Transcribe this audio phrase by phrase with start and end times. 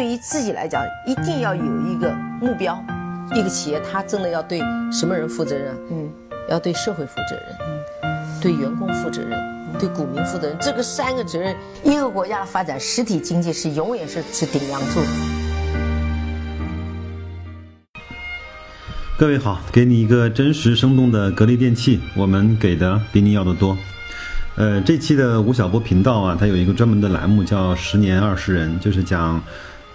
[0.00, 2.10] 对于自己来讲，一定要有一个
[2.40, 2.82] 目标。
[3.34, 4.58] 一个企业，它真的要对
[4.90, 5.76] 什么人负责任？
[5.90, 6.10] 嗯，
[6.48, 7.44] 要对社会负责任，
[8.04, 9.38] 嗯，对员工负责任，
[9.78, 10.56] 对股民负责任。
[10.58, 15.00] 这个三个责任，一个国家的发展，实体经济是永远是是顶梁柱。
[19.18, 23.76] 各位好，给你一个真实生动的格力电器，我们给的比你要的多。
[24.56, 29.38] 呃，这期的吴晓波频道啊，它有一个专门的栏目叫“十年二十人”，就是讲。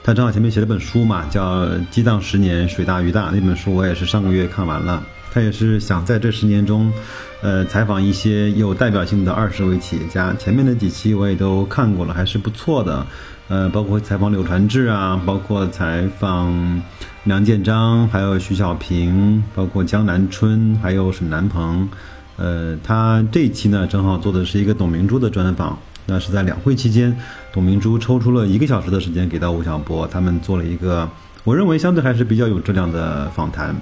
[0.05, 5.03] 他正好前面写了本书嘛，叫《激荡十年，水大鱼大》那本书，我也是上个月看完了。
[5.33, 6.93] 他也是想在这十年中，
[7.41, 10.31] 呃，采访一些有代表性的二十位企业家。
[10.35, 13.03] 前面的几期我也都看过了，还是不错的。
[13.47, 16.83] 呃，包括采访柳传志啊，包括采访
[17.23, 21.89] 梁建章，还有徐小平，包括江南春，还有沈南鹏。
[22.37, 25.75] 呃，他这一期呢，正好做的是一个董明珠的专访。
[26.05, 27.15] 那是在两会期间，
[27.51, 31.09] 董明珠抽出了一个小时的时间给到吴晓波，他们做了一个
[31.43, 33.75] 我认为相对还是比较有质量的访谈。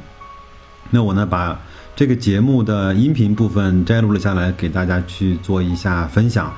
[0.90, 1.60] 那我呢把
[1.96, 6.54] 这个节目的音频部分摘录了下来，给大家去做一下分享。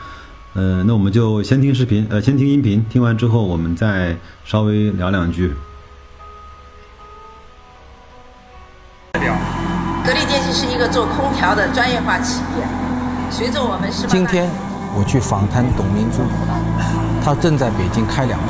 [0.54, 5.54] 呃，那我们就先听视频，呃，先听音频，听完之后我们再稍微聊两句。
[10.06, 12.64] 格力电器是一个做空调的专业化企业，
[13.32, 14.48] 随着我们是今天。
[14.98, 16.24] 我去访谈董明珠，
[17.24, 18.48] 她正在北京开两会。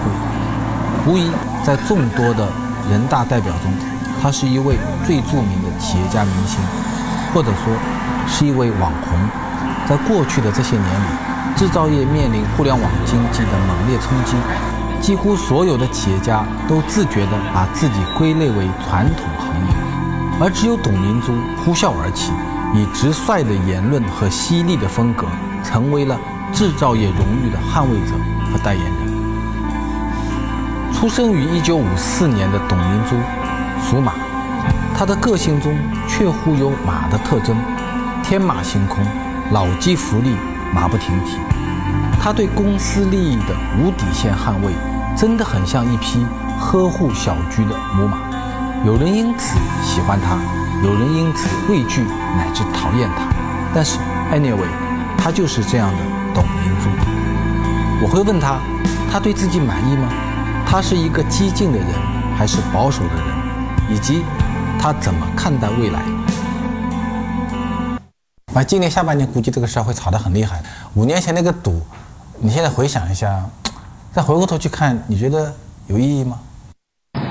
[1.07, 1.31] 无疑，
[1.63, 2.47] 在众多的
[2.89, 3.73] 人大代表中，
[4.21, 6.59] 她是一位最著名的企业家明星，
[7.33, 7.73] 或者说
[8.27, 9.17] 是一位网红。
[9.89, 11.07] 在过去的这些年里，
[11.55, 14.37] 制造业面临互联网经济的猛烈冲击，
[15.01, 19.73] 几乎所有的企业家都自觉地把自己归类为传统行业，
[20.39, 22.31] 而只有董明珠呼啸而起，
[22.73, 25.25] 以直率的言论和犀利的风格，
[25.63, 26.15] 成为了。
[26.55, 28.15] 制造业荣誉的捍卫者
[28.49, 29.13] 和代言人。
[30.93, 33.17] 出生于1954年的董明珠，
[33.83, 34.13] 属马，
[34.97, 37.57] 她的个性中却忽有马的特征，
[38.23, 39.05] 天马行空，
[39.51, 40.33] 老骥伏枥，
[40.73, 41.37] 马不停蹄。
[42.21, 44.73] 她对公司利益的无底线捍卫，
[45.15, 46.25] 真的很像一匹
[46.57, 48.17] 呵护小驹的母马。
[48.85, 50.37] 有人因此喜欢她，
[50.81, 52.01] 有人因此畏惧
[52.37, 53.25] 乃至讨厌她。
[53.73, 53.99] 但是
[54.31, 54.69] ，anyway，
[55.17, 56.14] 她就是这样的。
[58.01, 58.59] 我会问他，
[59.09, 60.09] 他对自己满意吗？
[60.67, 61.87] 他是一个激进的人
[62.37, 63.25] 还是保守的人？
[63.89, 64.21] 以及
[64.77, 66.01] 他怎么看待未来？
[68.53, 70.61] 啊，今年下半年估计这个事儿会吵得很厉害。
[70.95, 71.81] 五年前那个赌，
[72.39, 73.41] 你现在回想一下，
[74.11, 75.53] 再回过头去看，你觉得
[75.87, 76.37] 有意义吗？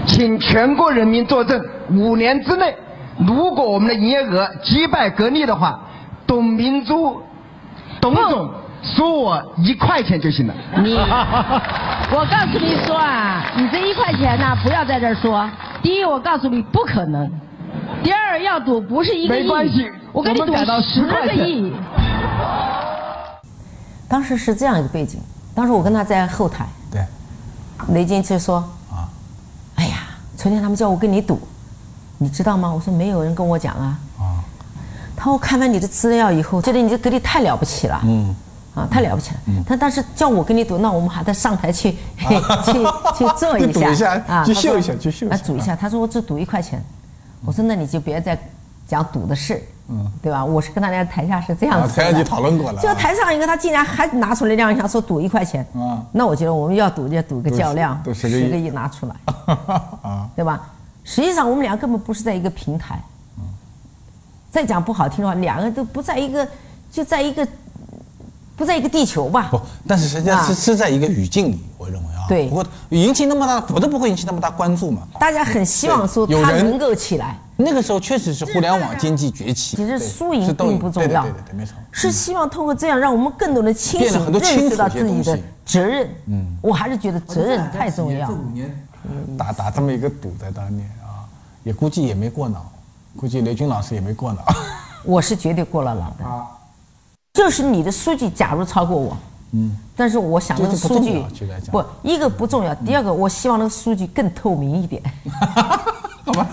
[0.07, 2.75] 请全国人民作证，五年之内，
[3.19, 5.79] 如果我们的营业额击败格力的话，
[6.27, 7.21] 董明珠，
[8.01, 8.64] 董总。
[8.84, 10.55] 说我一块钱就行了。
[10.83, 10.95] 你，
[12.12, 15.49] 我告诉你说啊，你这一块钱呢，不要在这儿说。
[15.83, 17.27] 第一，我告诉你不可能；
[18.03, 19.43] 第二，要赌不是一个亿。
[19.43, 21.73] 没关系，我跟你赌十个亿。
[24.09, 25.21] 当时是这样一个背景，
[25.55, 26.67] 当时我跟他在后台。
[26.91, 27.03] 对。
[27.89, 28.56] 雷金就说
[28.93, 29.09] ：“啊，
[29.77, 29.97] 哎呀，
[30.37, 31.41] 昨天他们叫我跟你赌，
[32.19, 34.44] 你知道吗？”我说：“没有人跟我讲啊。”啊。
[35.17, 38.34] 他说：“我看完你的资料以后，觉得你这格力太了不起了。”嗯。
[38.75, 39.41] 啊，太了不起了！
[39.65, 42.73] 他当时叫我跟你赌，那我们还得上台去 去
[43.17, 45.77] 去做一下 啊，去秀一下，去秀一下，赌一下。
[45.77, 46.83] 他说我只赌一块钱，
[47.47, 48.37] 我说那你就别再
[48.85, 50.45] 讲赌的事，嗯，对吧？
[50.45, 52.83] 我是跟大家台下是这样子，台上就讨论过了。
[52.83, 59.15] 就台上一个，他竟然还拿出来亮相，说赌一块钱，啊，那我觉得我们要赌就赌个较量，十个亿拿出来，
[60.03, 60.69] 啊，对吧？
[61.05, 63.01] 实际上我们俩根本不是在一个平台，
[64.51, 66.49] 再讲不好听的话，两个都不在一个，
[66.91, 67.47] 就在一个。
[68.57, 69.49] 不在一个地球吧？
[69.51, 72.25] 不，但是实际上是是在一个语境里，我认为啊。
[72.29, 72.49] 对。
[72.49, 75.03] 不过引起那么大，我都不会引起那么大关注嘛。
[75.19, 77.37] 大家很希望说他能够起来。
[77.57, 79.77] 那个时候确实是互联网经济崛起。
[79.77, 81.23] 其实输赢并不重要。
[81.23, 81.75] 对对对，没错。
[81.93, 86.09] 是希望通过这样，让我们更多的清醒认识到自己的责任。
[86.27, 86.57] 嗯。
[86.63, 88.27] 我还是觉得责任太重要。
[88.27, 88.87] 这五年，
[89.37, 91.23] 打打这么一个赌在当年啊，
[91.62, 92.73] 也估计也没过脑，
[93.17, 94.43] 估计雷军老师也没过脑。
[95.05, 96.25] 我是绝对过了脑的。
[96.25, 96.47] 啊。
[97.35, 99.17] 就是你的数据，假如超过我，
[99.51, 101.21] 嗯，但是我想那个数据
[101.73, 105.03] 不一个不重要，第二个我希望那个数据更透明一点。
[106.25, 106.49] 好吧，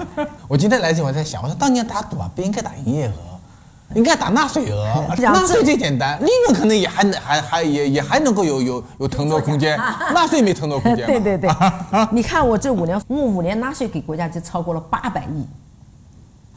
[0.47, 3.13] 我今天来前我在想，我说当年打赌啊，不应该打营业额，
[3.93, 9.77] 应该打纳税额， 纳税最简单，利润可能也还能还还也也还能够有有有腾挪空间，
[10.15, 11.05] 纳税没腾挪空间。
[11.05, 11.49] 对对对，
[12.11, 15.45] 你看我这五年，我五年纳税给国家就超过了八百亿，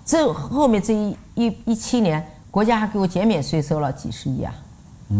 [0.02, 2.26] 这后面这一一一七年。
[2.54, 4.54] 国家还给我减免税收了几十亿啊，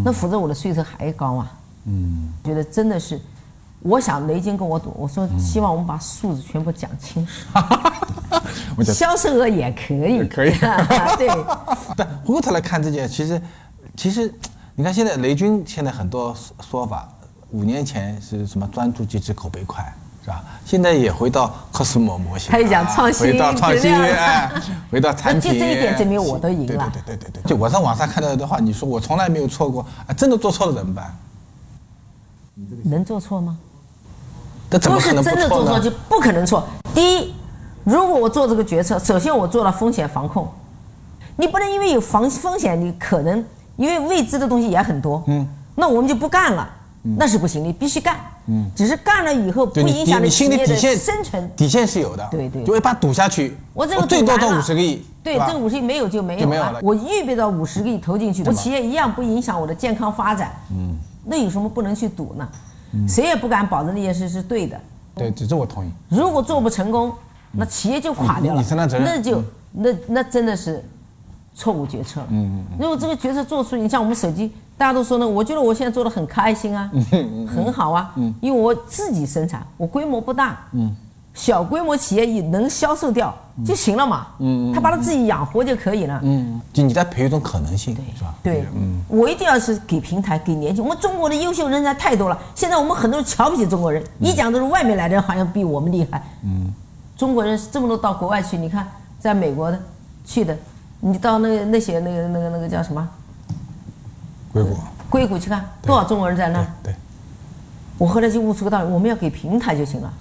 [0.05, 1.53] 那否则我的税收还高啊。
[1.87, 3.21] 嗯，觉得真的是，
[3.81, 7.59] 我想雷军跟我赌，我说希望我们把数字全部讲清楚，
[8.87, 10.53] 销售额也可以，可以
[11.19, 11.29] 对。
[11.99, 13.43] 但回过头来看这件，其实，
[13.97, 14.33] 其实，
[14.77, 17.09] 你看现在雷军现在很多说法，
[17.51, 19.93] 五年前是什么专注机制口碑快，
[20.25, 20.43] 是吧？
[20.65, 24.51] 现在也回到 Cosmo 模型，他也讲创新回到创新，哎，
[24.91, 25.53] 回到产品。
[25.53, 27.43] 就这一点证明我都赢了对对对对对对。
[27.43, 31.15] 就我在网上看到的话，你说我从来没有错过，啊，真的做错了怎么办？
[32.85, 33.59] 能做错吗？
[34.71, 36.67] 那怎么都是可能不错呢真的做错就不可能错。
[36.95, 37.35] 第一，
[37.85, 40.49] 如果我做这个决策，首先我做了风险防控，
[41.37, 43.45] 你不能因为有防风险，你可能
[43.77, 46.69] 因为未知的东西也很多，嗯，那我们就不干了，
[47.03, 51.51] 那是不行，你必须干，嗯，只是干了以后不影响你企业的心里底线生存。
[51.57, 53.57] 底线是有的，对对就一把它赌下去。
[53.73, 60.53] 我这个最多到五十个亿，对，这个五十亿没有就没有就没有了我预备到五十个亿投进去，我企业一样不影响我的健康发展。
[60.71, 62.49] 嗯，那有什么不能去赌呢？
[63.09, 64.81] 谁也不敢保证那件事是对的。
[65.17, 65.91] 对，这这我同意。
[66.09, 67.13] 如果做不成功，
[67.51, 69.43] 那企业就垮掉了，你你承担责任那就
[69.73, 70.85] 那那真的是
[71.55, 72.27] 错误决策了。
[72.31, 72.77] 嗯嗯。
[72.79, 76.91] 如果这个决策做出，你像我们手机，大家都说呢，我觉得我现在做的很开心啊，
[77.47, 80.95] 很好啊，因为我自己生产，我规模不大，嗯，
[81.33, 83.33] 小规模企业也能销售掉
[83.65, 88.35] 就行了嘛，嗯他把他自己养活就可以了，嗯，就你在培育一种可能性，是吧？
[88.43, 88.65] 对，
[89.07, 90.83] 我一定要是给平台，给年轻。
[90.83, 96.21] 我们中国的优秀人才太多了，现在我们很多人瞧不起中国人，一讲都是外面来的人好像比我们厉害。
[96.43, 96.73] 嗯，
[97.17, 98.87] 中国人这么多到国外去，你看，
[99.21, 99.79] 在美国的
[100.25, 100.57] 去的，
[100.99, 103.09] 你到那个那些那个那个那个叫什么
[104.55, 104.77] 硅谷，
[105.11, 106.67] 硅谷去看，多少中国人在那儿？
[106.81, 106.95] 对，
[107.99, 110.15] 我后来就悟出个道理，我们要给平台就行了。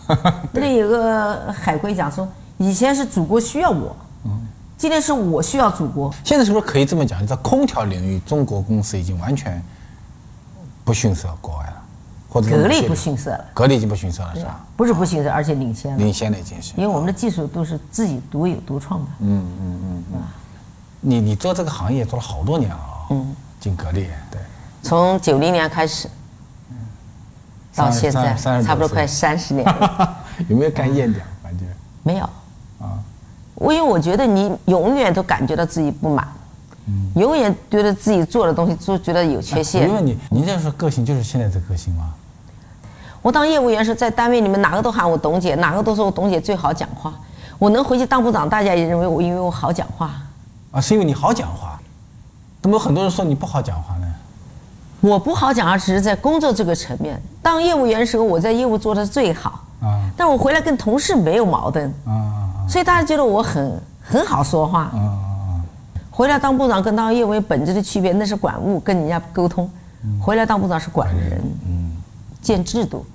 [0.51, 2.27] 那里有个海归讲说，
[2.57, 3.95] 以前是祖国需要我，
[4.75, 6.11] 今天是我需要祖国。
[6.23, 7.21] 现在是不是可以这么讲？
[7.21, 9.63] 你在空调领域，中国公司已经完全
[10.83, 11.81] 不逊色国外了，
[12.27, 14.65] 或者格力不逊色了，格力已经不逊色了，是吧？
[14.75, 15.97] 不是不逊色，而且领先了。
[15.99, 16.73] 领先了已经是。
[16.75, 19.05] 因为我们的技术都是自己独有独创的。
[19.19, 20.21] 嗯嗯嗯嗯。
[20.99, 23.07] 你你做这个行业做了好多年了啊。
[23.11, 23.35] 嗯。
[23.63, 24.41] 进格力，对。
[24.81, 26.09] 从九零年开始，
[27.73, 30.17] 到现在差不多快三十年了。
[30.49, 31.23] 有没有干厌掉？
[31.41, 31.63] 感觉
[32.03, 32.25] 没有。
[32.81, 32.99] 啊。
[33.55, 36.27] 我因为我觉得你永远都感觉到自己不满，
[36.87, 39.87] 嗯永远觉得自己做的东西都觉得有缺陷。
[39.87, 42.13] 因为你，您这说个性就是现在这个性吗？
[43.21, 47.13] 我当业务员时，在单位里面哪个都喊我董姐，哪个都说我董姐最好讲话。
[47.57, 50.11] 我能回去当部长，大家也认为我因为我好讲话。
[50.71, 51.72] 啊，是因为你好讲话。
[52.63, 54.07] 怎么很多人说你不好讲话呢？
[55.01, 57.21] 我不好讲话，只是在工作这个层面。
[57.41, 59.65] 当业务员的时候，我在业务做的最好。
[59.81, 60.09] 啊。
[60.15, 61.93] 但我回来跟同事没有矛盾。
[62.05, 62.65] 啊。
[62.69, 64.83] 所以大家觉得我很很好说话。
[64.83, 65.19] 啊啊
[66.09, 69.69] 回来当部长跟当业务员本质的区别，那是管物，跟人家沟通。
[70.21, 71.41] 回来当部长是管人。
[71.67, 71.97] 嗯。
[72.41, 73.05] 建制度，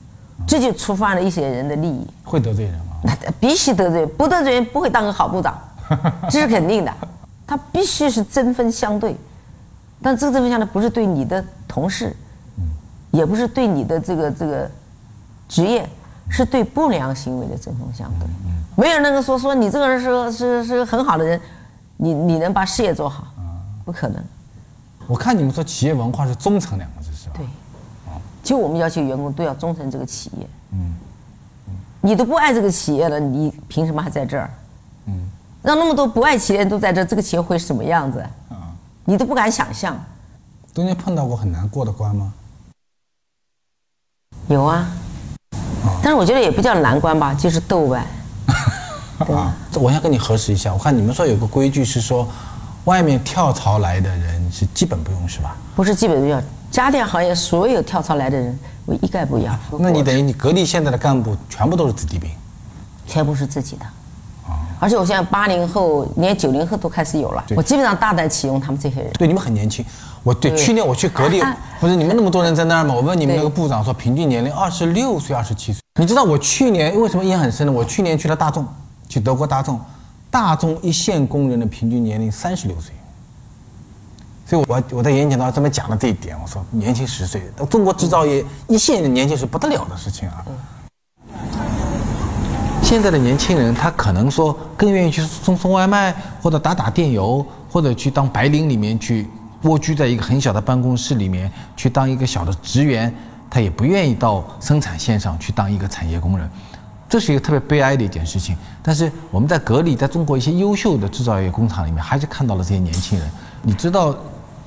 [0.47, 2.07] 这就触犯了一些人的利益。
[2.23, 2.85] 会得罪人吗？
[3.03, 5.59] 那必须得罪，不得罪人不会当个好部长，
[6.29, 6.93] 这是肯定的。
[7.47, 9.17] 他必须是针锋相对，
[10.01, 12.15] 但这个针锋相对不是对你的同事，
[13.11, 14.71] 也不是对你的这个这个
[15.49, 15.89] 职业，
[16.31, 18.29] 是对不良行为的针锋相对。
[18.77, 21.41] 没有人能够说说你这个人是是是很好的人，
[21.97, 23.27] 你你能把事业做好，
[23.85, 24.23] 不可能。
[25.09, 27.35] 我看你们说企业文化是忠诚两个字是吧？
[27.37, 27.47] 对。
[28.43, 30.47] 就我们要求员工都要忠诚这个企业。
[30.73, 30.95] 嗯。
[32.01, 34.49] 你都不爱这个企业了，你凭什么还在这儿？
[35.07, 35.29] 嗯。
[35.61, 38.25] 让那么多不爱企业都在这，这个企业会是什么样子？
[39.09, 39.11] 啊。
[39.11, 39.99] 你都不敢想象。
[40.75, 42.33] 中间碰到过很难过的关吗？
[44.49, 44.87] 有啊。
[46.03, 48.07] 但是我觉得也不叫难关吧，就是斗呗。
[49.35, 49.57] 啊。
[49.75, 52.29] 我想跟你核实一下，我看你们说有个规矩是说，
[52.85, 55.57] 外面跳槽来的人是基本不用是吧？
[55.75, 56.43] 不是基本不用。
[56.71, 59.59] 家电行业所有跳槽来的人，我一概不要。
[59.79, 62.31] 那你等于你格力现在的干部全部都是子弟兵，
[63.07, 63.87] 全部是自己的。
[64.81, 67.45] 而且我现在八零后，连九零后都开始有了。
[67.57, 69.11] 我基本上大胆启用他们这些人。
[69.19, 69.85] 对，你们很年轻。
[70.23, 71.43] 我对去年我去格力，
[71.81, 72.95] 不是你们那么多人在那儿吗？
[72.95, 75.81] 我问你们那个部长说，平均年龄二十六岁、二十七岁。
[75.99, 77.73] 你知道我去年为什么印象很深呢？
[77.73, 78.67] 我去年去了大众，
[79.09, 79.81] 去德国大众，
[80.31, 82.93] 大众一线工人的平均年龄三十六岁。
[84.47, 86.37] 所以，我我在演讲当中专门讲了这一点。
[86.41, 90.45] 我说，年轻十岁，中国制造业一线的年轻是不得了的事情啊。
[92.89, 99.29] 现在的年轻人，他可能说更愿意去送送外卖，或者打打电邮，或者去当白领里面去
[99.65, 103.15] 蜗居在一个很小的办公室里面去当一个小的职员，
[103.51, 106.51] 他也不愿意到生产线上去当一个产业工人。
[107.11, 108.57] 这是一个特别悲哀的一件事情。
[108.83, 113.31] 但是我们在格力，在中国一些优秀的制造业工厂里面，还是看到了这些年轻人。
[113.61, 114.17] 你知道？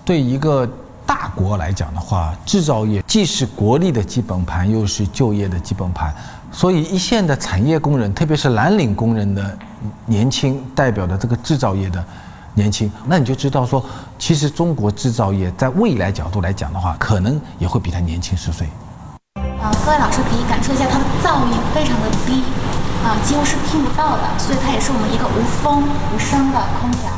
[0.06, 0.68] 对一个
[1.06, 6.14] 大国来讲的话，制造业既是国力的基本盘，又是就业的基本盘。
[6.52, 9.58] 所以一线的产业工人，特别是蓝领工人的
[10.06, 12.04] 年轻，代表的这个制造业的
[12.54, 13.84] 年轻，那你就知道说，
[14.20, 18.68] 其实中国制造业在未来角度来讲的话，可能也会比他年轻十岁。
[19.62, 22.44] 啊，各位老师可以感受一下，它的噪音非常的低，
[23.06, 27.10] 啊，几乎是听不到的，所以它也是我们一个无风无声的空调。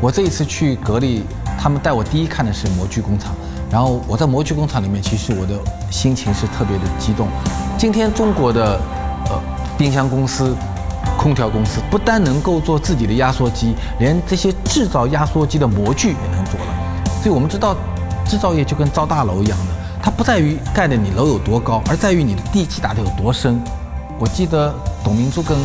[0.00, 1.24] 我这一次去格力，
[1.58, 3.34] 他们带我第一看的是模具工厂。
[3.74, 5.58] 然后我在模具工厂里面，其实我的
[5.90, 7.26] 心情是特别的激动。
[7.76, 8.80] 今天中国的
[9.28, 9.42] 呃
[9.76, 10.54] 冰箱公司、
[11.18, 16.66] 空调公司不但能够做自己的压缩机，连这些制造压缩机的模具也能做了。
[17.20, 17.74] 所以我们知道，
[18.24, 23.60] 制造业就跟造大楼一样的，它不在于盖的你楼有多高，而在于你的地基打得有多深。
[24.20, 25.58] 我记得董明珠跟。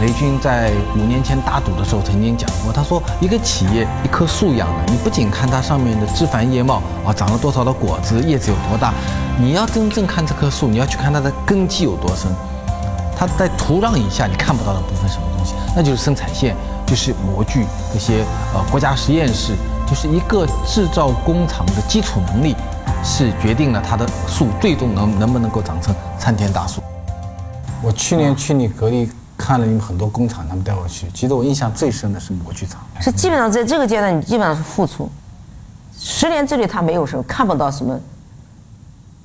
[0.00, 8.92] 雷军在五年前打赌的时候曾经讲过，他说一个企业一棵树一样的，你不仅看它上面的枝繁叶茂啊，长了多少的果子，叶子有多大，
[9.40, 12.30] 你要真正看这棵树，你要去看它的根基有多深，
[13.18, 16.54] 它在土壤以下你看不到的部分什么东西，那就是生产线，
[16.86, 18.22] 就是模具这些
[18.52, 19.54] 呃国家实验室，
[19.88, 22.54] 就是一个制造工厂的基础能力，
[23.02, 26.82] 是决定了它的树最终能能不能够长成参天大树。
[27.82, 29.10] 我去年去你格力。
[29.36, 31.08] 看了你们很多工厂，他们带我去。
[31.12, 35.08] 其实我印象最深的是模具厂，是基本上在这个阶段，你基本上是付出。
[35.98, 37.98] 十年之内他没有什么看不到什么，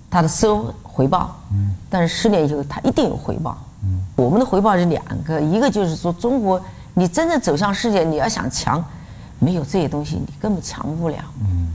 [0.10, 1.38] 他的收回报。
[1.52, 1.76] 嗯。
[1.90, 3.58] 但是十年以后他一定有回报。
[3.84, 4.04] 嗯。
[4.16, 6.62] 我们的回报是两个，一个就是说中国，
[6.94, 8.84] 你真正走向世界，你要想强，
[9.40, 11.18] 没有这些东西你根本强不了。
[11.42, 11.68] 嗯。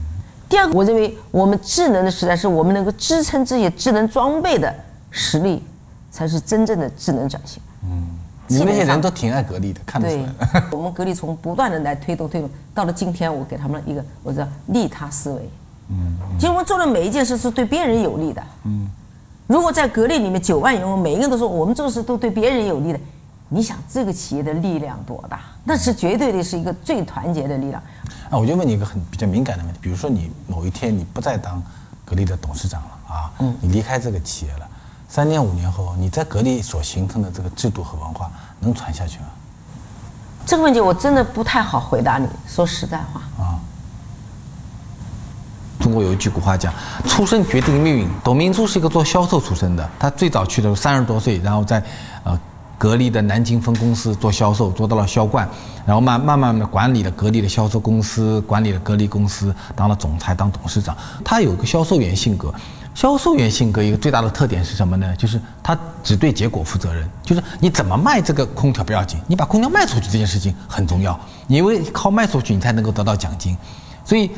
[0.49, 4.73] 第二个，我认为我们智能的时代是我们能够支撑这些智能装备的
[5.11, 5.63] 实力，
[6.09, 7.61] 才是真正的智能转型。
[7.83, 8.16] 嗯。
[8.47, 10.63] 你们那些人都挺爱格力的，看得出来。
[10.71, 15.49] 我们格力从不断的来推动推动，到了今天，我给他们一个，我叫利他思维。
[15.89, 16.17] 嗯。
[16.39, 18.41] 其实我们做的每一件事是对别人有利的。
[18.63, 18.89] 嗯。
[19.47, 22.99] 如果在格力里面九万员工，每一个人都说我们做事都对别人有利的，
[23.49, 25.41] 你想这个企业的力量多大？
[25.63, 27.81] 那是绝对的是一个最团结的力量。
[28.29, 31.63] 啊，我就问你一个很比较敏感的问题，比如说你某一天你不再当
[32.03, 34.66] 格力的董事长了啊，嗯，你离开这个企业了。
[35.07, 39.25] 三年五年后，你在格力所形成的这个制度和文化能传下去吗？
[40.45, 42.27] 这个问题我真的不太好回答你。
[42.47, 43.59] 说实在话啊，
[45.79, 46.73] 中国有一句古话讲
[47.07, 51.83] ：“出生决定命运。”董明珠是一个做销售出身的，她最早去的时候三十多岁，然后在
[52.23, 52.39] 呃。
[52.79, 55.49] 格力的南京分公司做销售，做到了销冠，
[55.83, 60.95] 然后慢慢慢的管理了格力的销售公司，管理了格力公司，当了总裁，当董事长。
[61.25, 62.53] 他有个销售员性格，
[62.97, 65.15] 销售员性格一个最大的特点是什么呢？
[65.17, 73.55] 就是他只对结果负责任，就是你怎么卖这个空调不要紧，你把空调卖出去这件事情很重要，因为靠卖出去你才能够得到奖金。
[74.03, 74.31] 所以，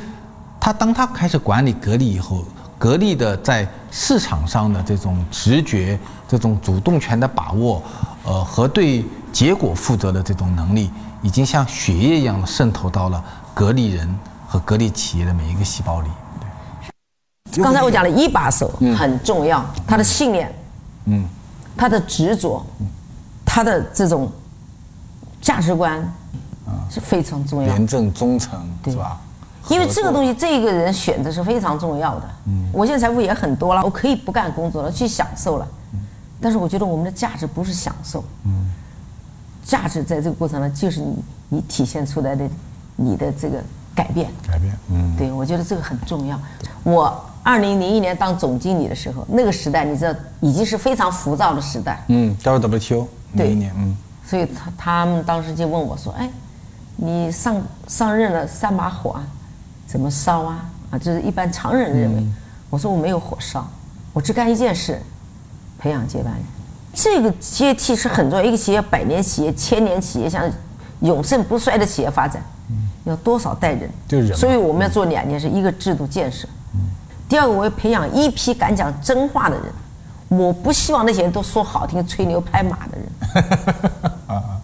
[0.60, 2.44] 他当他开始管理格力以后，
[2.78, 5.98] 格力的在市场上的这种直觉、
[6.28, 7.82] 这种主动权的把握。
[8.26, 13.24] 呃，和对结果负责的这种能力，已经像血液一样渗透到了
[13.54, 14.14] 格力人
[14.46, 16.10] 和格力企业的每一个细胞里。
[17.52, 20.54] 对，刚才我讲了一把手很重要，他的信念，
[21.06, 21.26] 嗯，
[21.76, 22.66] 他的执着，
[23.46, 24.32] 他的这种
[25.42, 26.02] 价值观，
[26.90, 27.68] 是非常重要。
[27.68, 29.20] 廉政忠诚，是吧？
[29.70, 32.30] 因为这个东西，这个人选择是非常重要的。
[32.46, 35.68] 嗯，我现在财富也很多了，我可以不干工作了，去享受了。
[36.42, 38.72] 但是我觉得我们的价值不是享受，嗯，
[39.64, 41.16] 价值在这个过程呢，就是你
[41.50, 42.50] 你体现出来的
[42.96, 43.62] 你的这个
[43.94, 46.40] 改变，改变，嗯，对我觉得这个很重要。
[46.84, 56.30] 我二零零一年当总经理的时候，那个时代你知道已经是非常浮躁的时代，嗯，WTO 那一年，嗯，所以他他们当时就问我说：“哎，
[56.96, 59.24] 你上上任了，三把火啊，
[59.88, 60.70] 怎么烧啊？
[60.92, 62.24] 啊，就是一般常人认为。”
[62.70, 63.68] 我说：“我没有火烧，
[64.14, 65.02] 我只干一件事。”
[65.80, 66.44] 培养接班人，
[66.94, 68.44] 这个阶梯是很重要。
[68.44, 70.44] 一个企业百年企业、千年企业，像
[71.00, 72.44] 永盛不衰的企业发展，
[73.06, 73.90] 要多少代人？
[74.06, 74.38] 就是人。
[74.38, 76.46] 所以我们要做两件事：一个制度建设，
[77.30, 79.66] 第二个我要培养一批敢讲真话的人。
[80.28, 83.08] 我不希望那些人都说好听、吹牛拍马的人。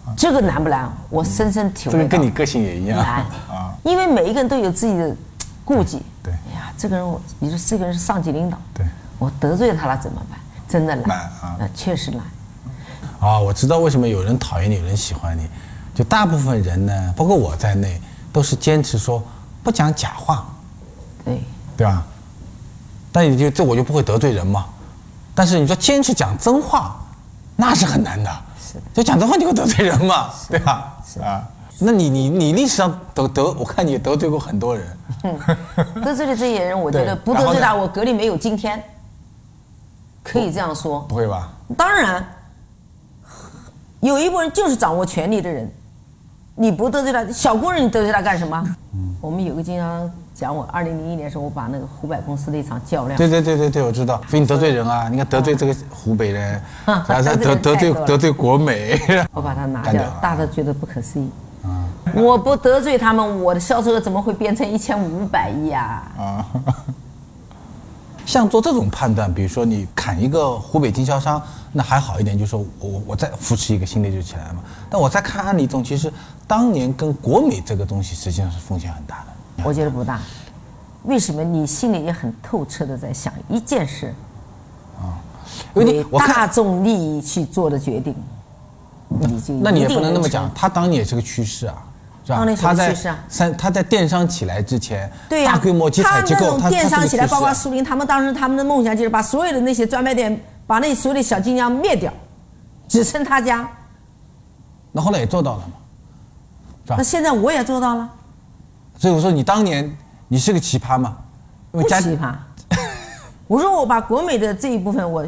[0.16, 0.90] 这个难不难？
[1.10, 1.98] 我深深体会到。
[1.98, 2.98] 这个跟你个性也一样。
[2.98, 5.14] 难啊，因为每一个人都有自己的
[5.64, 6.02] 顾忌。
[6.22, 6.32] 对。
[6.32, 8.86] 哎呀，这个人我，你说这个人是上级领导，对，
[9.18, 10.38] 我得罪了他了怎么办？
[10.68, 12.20] 真的难啊，那确实难。
[13.20, 15.48] 啊，我知道为什么有人讨厌你，有人喜欢你。
[15.94, 18.00] 就大部分人呢，包括我在内，
[18.32, 19.22] 都是坚持说
[19.62, 20.46] 不讲假话。
[21.24, 21.40] 对。
[21.76, 22.06] 对吧？
[23.16, 24.66] 但你就这我就不会得罪人嘛。
[25.34, 26.94] 但是你说坚持讲真话，
[27.56, 28.30] 那是很难的。
[28.60, 28.74] 是。
[28.92, 30.28] 就讲真话就会得罪人嘛？
[30.50, 30.98] 对吧？
[31.02, 31.42] 是啊。
[31.78, 34.86] 那你你你历史上得得，我看你得罪过很多人。
[36.04, 38.82] 得罪的这些人，我觉得不得罪他，我格力没有今天。
[40.22, 41.50] 可以这样说，不会吧？
[41.74, 42.22] 当然，
[44.00, 45.72] 有一部分人就是掌握权力的人，
[46.54, 48.62] 你不得罪他，小工人你得罪他干什么？
[48.92, 54.20] 嗯我们有个经常讲我，二零零一年的时候，我把那个湖北公司的一场较量，对对对对对，我知道。
[54.28, 59.00] 所以你得罪人啊，你看得罪这个湖北人，啊然后得罪得得罪得罪国美，
[59.32, 61.30] 我把它拿掉，掉大家觉得不可思议。
[61.64, 66.12] 啊我不得罪他们，我的销售额怎么会变成一千五百亿啊？
[66.18, 66.46] 啊。
[68.26, 71.40] 像做这种判断，比如说你砍一个湖北经销商，
[71.72, 74.60] 那还好一点，就是说我我再扶持一个新的就起来了嘛。
[74.90, 76.12] 但我在看案例中，其实
[76.46, 79.35] 当年跟国美这个东西实际上是风险很大的。
[79.66, 80.20] 我觉得不大。
[81.04, 81.42] 为什么？
[81.44, 84.12] 你心里也很透彻的在想一件事，
[85.74, 88.14] 因为大众利益去做的决定，
[89.08, 91.74] 你就那你也不能那么讲，他当年也是个趋势啊，
[92.24, 92.56] 是吧当年？
[92.56, 102.12] 是个他在趋势啊三他在电商起来之前，对呀、大规模集采机构，他电商起来，包括苏宁，他们当时他们的梦想就是把所有的那些专卖店，把那所有的小经销灭掉，
[102.88, 103.68] 只剩他家。
[104.90, 105.74] 那后来也做到了嘛，
[106.84, 107.02] 是吧那？
[107.04, 108.10] 现在我也做到了，
[108.96, 109.96] 所以我说你当年
[110.28, 111.16] 你是个奇葩嘛，
[111.70, 112.34] 不奇葩。
[113.46, 115.24] 我说我把国美的这一部分我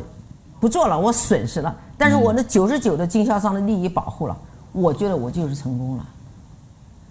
[0.59, 4.37] 不做了，我损失了，但是我那九十九的经销商的利益保护了，
[4.73, 6.07] 我觉得我就是成功了。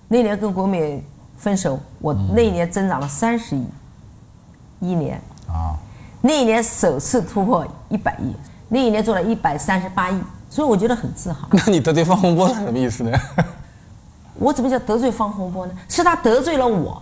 [0.08, 1.04] 那年跟国美
[1.38, 3.66] 分手，我那一年增长了三十亿，
[4.80, 5.22] 一年。
[5.48, 5.78] 啊，
[6.22, 8.34] 那一年首次突破一百亿，
[8.68, 11.48] 那一年做了一百三十八亿，所以我觉得很自豪。
[11.54, 13.18] 那你得罪方洪波是什么意思呢？
[14.40, 15.74] 我怎么叫得罪方洪波呢？
[15.90, 17.02] 是他得罪了我，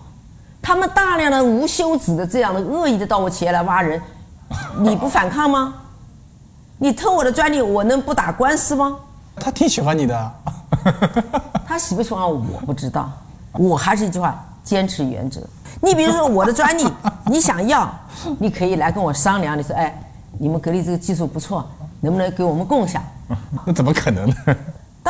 [0.61, 4.01] 他们大量的无休止的这样的恶意的到我企业来挖人，
[4.79, 5.73] 你不反抗吗？
[6.77, 8.97] 你偷我的专利，我能不打官司吗？
[9.37, 10.33] 他挺喜欢你的啊，
[11.67, 13.11] 他喜不喜欢我不知道，
[13.53, 15.41] 我还是一句话，坚持原则。
[15.81, 16.87] 你比如说我的专利，
[17.25, 17.93] 你想要，
[18.39, 19.57] 你可以来跟我商量。
[19.57, 20.01] 你说，哎，
[20.39, 23.03] 你们格力这个技术不错，能不能给我们共享？
[23.65, 24.35] 那 怎么可能呢？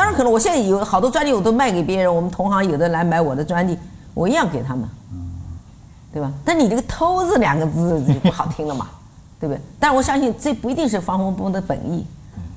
[0.06, 3.76] 当然可能，我现在有好多专利我都卖给别人，我们同行有的来买我的专利，
[4.14, 4.88] 我一样给他们，
[6.12, 6.32] 对吧？
[6.44, 8.86] 但你这个“偷”字两个字就不好听了嘛，
[9.40, 9.60] 对不对？
[9.80, 12.06] 但我相信这不一定是方洪波的本意，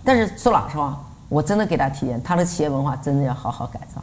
[0.04, 0.96] 但是说老实话，
[1.28, 4.00] 我真的给他体验，他的企业文化真的要好好改造。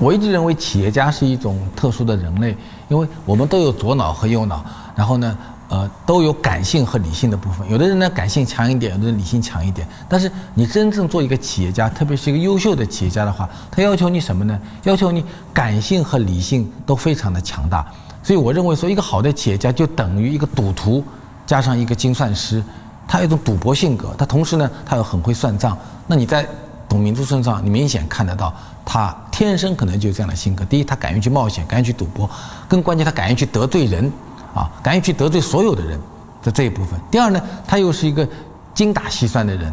[0.00, 2.56] 我一直认为企业家是一种特殊的人类，
[2.88, 4.64] 因为我们都有左脑和右脑，
[4.96, 5.36] 然后呢，
[5.68, 7.68] 呃，都有感性和理性的部分。
[7.70, 9.86] 有的人呢感性强一点，有的人理性强一点。
[10.08, 14.58] 但是你真正做一个企业家，特别是一个优秀的企业家的话，他要求你什么呢？
[14.84, 17.86] 要求你感性和理性都非常的强大。
[18.22, 21.04] 所以我认为说，一个好的企业家就等于一个赌徒
[21.46, 22.62] 加上一个精算师，
[23.06, 25.76] 他有一种赌博性格，他同时呢，他又很会算账。
[26.06, 26.46] 那你在
[26.88, 30.64] 董明珠身上，你明显看得到，他天生可能就有这样的性格。
[30.64, 32.28] 第一，他敢于去冒险，敢于去赌博；
[32.68, 34.10] 更关键，他敢于去得罪人，
[34.54, 36.00] 啊，敢于去得罪所有的人
[36.42, 36.98] 的这一部分。
[37.10, 38.26] 第二呢，他又是一个
[38.74, 39.72] 精打细算的人。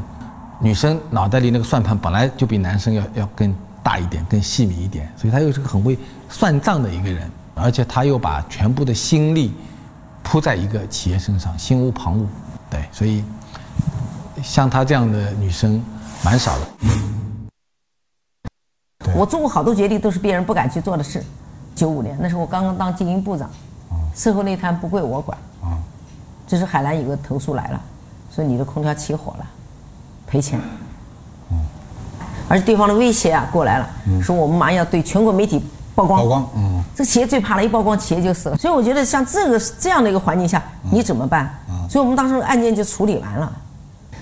[0.59, 5.97] 女生脑袋里那个算盘本来就比男生要要更大一点、更细密一点，所以他又是个很会
[6.29, 9.53] 算账的一个人，而且他又把全部的心力
[10.21, 12.25] 扑在一个企业身上，心无旁骛。
[12.69, 13.23] 对，所以
[14.43, 15.83] 像她这样的女生
[16.23, 16.67] 蛮少的。
[19.15, 21.23] 我做过好多决定，都是别人不敢去做的事。
[21.73, 23.49] 九五年那时候我刚刚当经营部长，
[24.15, 25.37] 社会内摊不归我管。
[25.61, 25.77] 啊
[26.47, 27.81] 这是海南有个投诉来了，
[28.29, 29.45] 说你的空调起火了，
[30.27, 30.59] 赔钱。
[32.49, 33.89] 而且对方的威胁啊过来了，
[34.21, 35.63] 说我们马上要对全国媒体
[35.95, 36.19] 曝光。
[36.19, 38.57] 曝光嗯，这企业最怕了，一曝光企业就死了。
[38.57, 41.49] 所以我觉得像这个这样的一个环境下，你怎么办？
[41.89, 43.49] 所以我们当时案件就处理完了。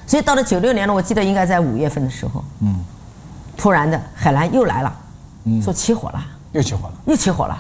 [0.06, 2.80] 所以到了九六年了，我记得应该在五月份的时候，嗯，
[3.58, 4.96] 突然的海南又来了，
[5.64, 6.94] 说起火了，又起火了。
[7.06, 7.58] 又起火了。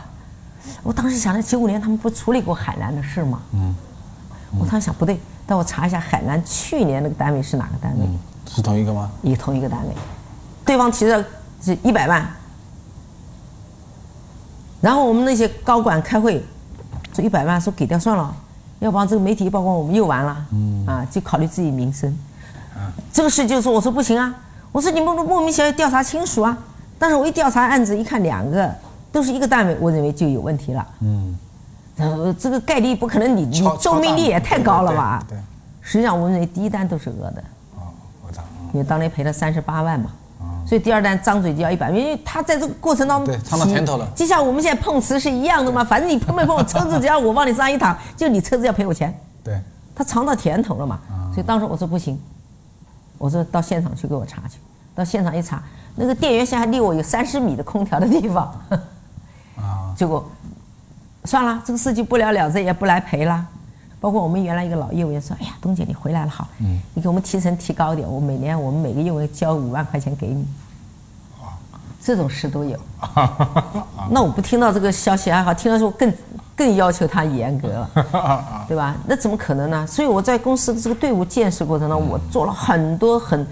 [0.83, 3.41] 我当时想着九五年他们不处理过海南的事吗？
[3.53, 3.75] 嗯，
[4.59, 8.07] 我当时想不对，但我查一下海南去年那个单位是哪个单位？
[8.47, 9.11] 是同一个吗？
[9.21, 9.93] 也同一个单位，
[10.65, 11.23] 对方提的
[11.61, 12.27] 是一百万，
[14.81, 16.43] 然后我们那些高管开会，
[17.13, 18.35] 说一百万说给掉算了，
[18.79, 20.45] 要不然这个媒体一曝光我们又完了，
[20.87, 22.17] 啊，就考虑自己民生。
[23.11, 24.33] 这个事就说我说不行啊，
[24.71, 26.57] 我说你们莫名其妙调查亲属啊，
[26.97, 28.73] 但是我一调查案子一看两个
[29.11, 30.87] 都是一个单位，我认为就有问题了。
[31.01, 31.37] 嗯，
[31.97, 35.23] 呃，这个概率不可能你，你超周命率也太高了吧？
[35.27, 35.43] 对对对
[35.81, 37.43] 实际上我认为第一单都是讹的。
[38.25, 38.43] 我操！
[38.73, 40.11] 因为当年赔了三十八万嘛，
[40.67, 49.11] 所以第二单张嘴就要一百万，因为他在这个过程当中对尝到甜头了就像我们现在碰瓷是一样的嘛，反正你碰没碰，车子只要我往你身上一躺， 就你车子要赔我钱，
[49.43, 49.59] 对，
[49.95, 50.99] 他尝到甜头了嘛，
[51.33, 52.21] 所以当时我说不行，
[53.17, 54.59] 我说到现场去给我查去，
[54.93, 55.63] 到现场一查，
[55.95, 58.53] 那个电源线还离我有三十米的空调的地方。
[59.99, 60.25] 啊，结果
[61.25, 63.45] 算了，这个事情不了了之，也不来赔了。
[63.99, 70.47] 包括我们原来一个老业务员说：“哎呀，东姐你回来了好，嗯，你给我们提成提高一点，我每年我们每个业务员交五万块钱给你。”
[72.01, 72.79] 这种事都有。
[74.09, 76.13] 那我不听到这个消息还好，听到说更
[76.55, 77.89] 更要求他严格了，
[78.69, 78.95] 对吧？
[79.05, 79.85] 那怎么可能呢？
[79.85, 83.45] 所以我在公司的这个队伍建设过程中，我做了很多很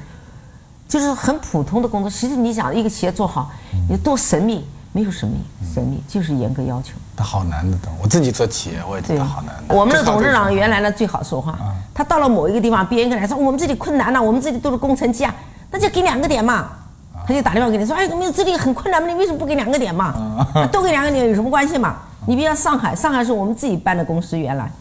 [0.88, 2.10] 就是很普通的工作。
[2.10, 3.52] 其实你想一个企业做好，
[3.90, 4.66] 你多神秘？
[4.98, 5.38] 没有神秘，
[5.76, 6.94] 神秘就是严格要求。
[7.16, 9.54] 他好难的，我自己做企业我也觉得好难。
[9.68, 11.56] 我们的董事长原来呢最好说话，
[11.94, 15.32] 他到了某一个地方，别人跟他说我们这里困难了，我们这里都是工程机啊，
[15.70, 16.70] 那就给两个点嘛。
[17.28, 20.16] 他就打电话给你说，哎，我们这里很困难嘛，你为什么不给两个点嘛？
[20.72, 21.98] 多给两个点有什么关系嘛？
[22.26, 24.72] 你比如上海，上海是我们自己办的公司，原来，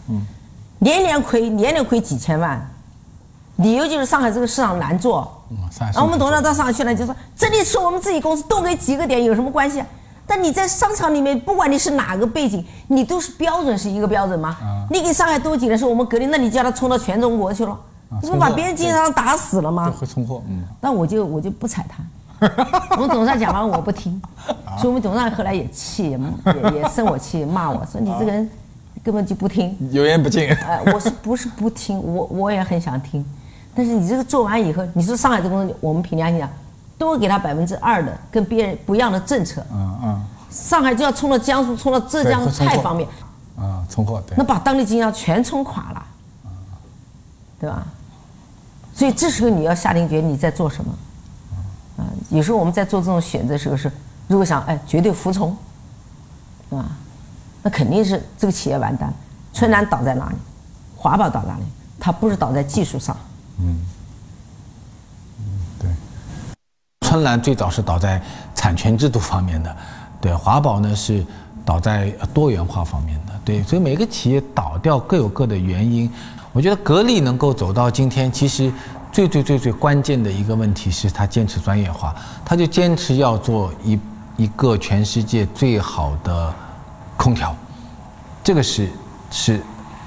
[0.79, 2.59] 年年亏，年年亏几千万，
[3.57, 5.31] 理由就是上海这个市场难做。
[5.79, 9.81] 然后我们董事长到上海去了，就说这里是我们自己公司，多给几个点有什么关系？
[10.27, 14.57] 但你在商场里面，不管你是哪个背景，你都是标准是一个标准吗？
[14.91, 17.79] 你给上海多几人说我们格力，那你叫他冲到全中国去了，
[18.21, 19.89] 你不把别人经销商打死了吗？
[19.97, 20.63] 会冲货，嗯。
[20.81, 22.03] 那我就我就不睬他，
[22.97, 24.21] 我们董事长讲完我不听，
[24.77, 28.49] 所以我们董事长后来也气，也也生我气，骂我说你这个人
[29.01, 30.49] 根本就不听，油盐不进。
[30.49, 31.97] 哎，我是不是不听？
[32.03, 33.25] 我我也很想听，
[33.73, 36.49] 但是你这个做完以后，你说上海这公司，我们凭良心讲。
[36.97, 43.07] 多给他百分之二的跟别人不一样的政策，嗯嗯，上海就要冲到江苏，冲到浙江，太方便，
[43.55, 46.05] 啊，冲货，对，那把当地经销商全冲垮了，
[47.59, 47.85] 对吧？
[48.95, 50.91] 所以这时候你要下定决心，你在做什么？
[51.97, 53.91] 啊，有时候我们在做这种选择时候是，
[54.27, 55.55] 如果想哎绝对服从，
[56.71, 56.89] 啊，
[57.61, 59.13] 那肯定是这个企业完蛋。
[59.53, 60.35] 春兰倒在哪里？
[60.95, 61.63] 华宝倒哪里？
[61.99, 63.15] 它不是倒在技术上，
[63.59, 63.85] 嗯。
[67.07, 68.21] 春兰最早是倒在
[68.53, 69.73] 产权制度方面的，
[70.19, 71.25] 对华宝呢是
[71.63, 76.11] 倒在多元化方面的，对，所以每个企业倒掉各有各的原因。
[76.51, 78.69] 我觉得格力能够走到今天，其实
[79.09, 83.97] 最最最最关键的一个问题是它坚持专业化，它就坚持要做一
[84.35, 86.53] 一个全世界最好的
[87.15, 87.55] 空调，
[88.43, 88.89] 这个是
[89.31, 89.61] 是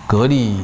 [0.07, 0.61] 格力。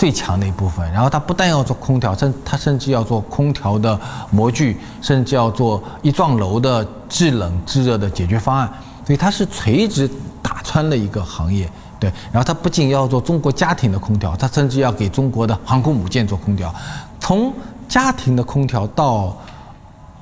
[0.00, 8.72] 最强的一部分，然后它不但要做空调，甚它甚至要做空调的模具，甚至要做一幢楼的制冷制热的解决方案，
[9.04, 10.10] 所以它是垂直
[10.40, 11.70] 打穿了一个行业。
[11.98, 16.74] 对，然后它不仅要做中国家庭的空调，它甚至要给中国的航空母舰做空调。
[17.20, 17.52] 从
[17.86, 19.36] 家庭的空调到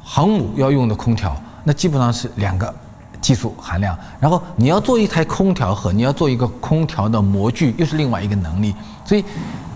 [0.02, 2.74] 航母要用的空调，那基本上是两个
[3.20, 3.96] 技术含量。
[4.18, 8.74] 然后你要做一台空调和你要做一个空调的模具，又是另外一个能力。
[9.04, 9.24] 所以。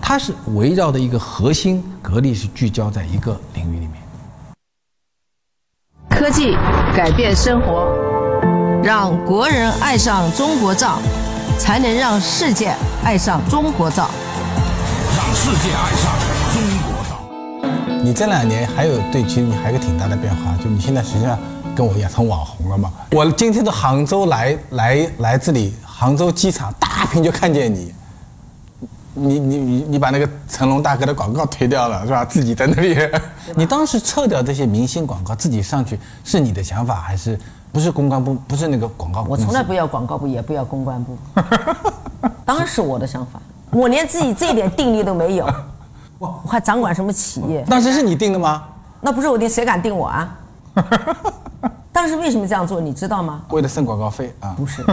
[0.05, 3.93] 它是围绕的一个核心，格力是聚焦在一个领域里面。
[6.09, 6.57] 科技
[6.93, 7.87] 改变生活，
[8.83, 10.99] 让国人爱上中国造，
[11.57, 14.09] 才能让世界爱上中国造。
[15.15, 16.11] 让世界爱上
[16.51, 18.03] 中国造。
[18.03, 21.39] 你这两年还有对，其实你还有个挺大的变化，就你现在实际上
[21.73, 22.91] 跟我一样成网红了嘛。
[23.13, 27.93] 我今天到杭州来来来这里，杭州机场大屏就看见你。
[29.15, 32.25] 你你你你把那个成龙大哥的广告推掉了是吧？
[32.25, 32.97] 自己在那里，
[33.55, 37.39] 你当时撤掉这些明星广告，自己上去是你的想法还是
[37.71, 38.33] 不是公关部？
[38.47, 39.31] 不是那个广告部？
[39.31, 41.17] 我从来不要广告部，也不要公关部。
[42.45, 43.39] 当然是我的想法，
[43.71, 45.47] 我连自己这一点定力都没有，
[46.17, 47.63] 我还掌管什么企业？
[47.69, 48.63] 当时是你定的吗？
[48.99, 50.39] 那不是我定，谁敢定我啊？
[51.93, 52.81] 当时为什么这样做？
[52.81, 53.43] 你知道吗？
[53.49, 54.55] 为了省广告费啊？
[54.57, 54.83] 不是，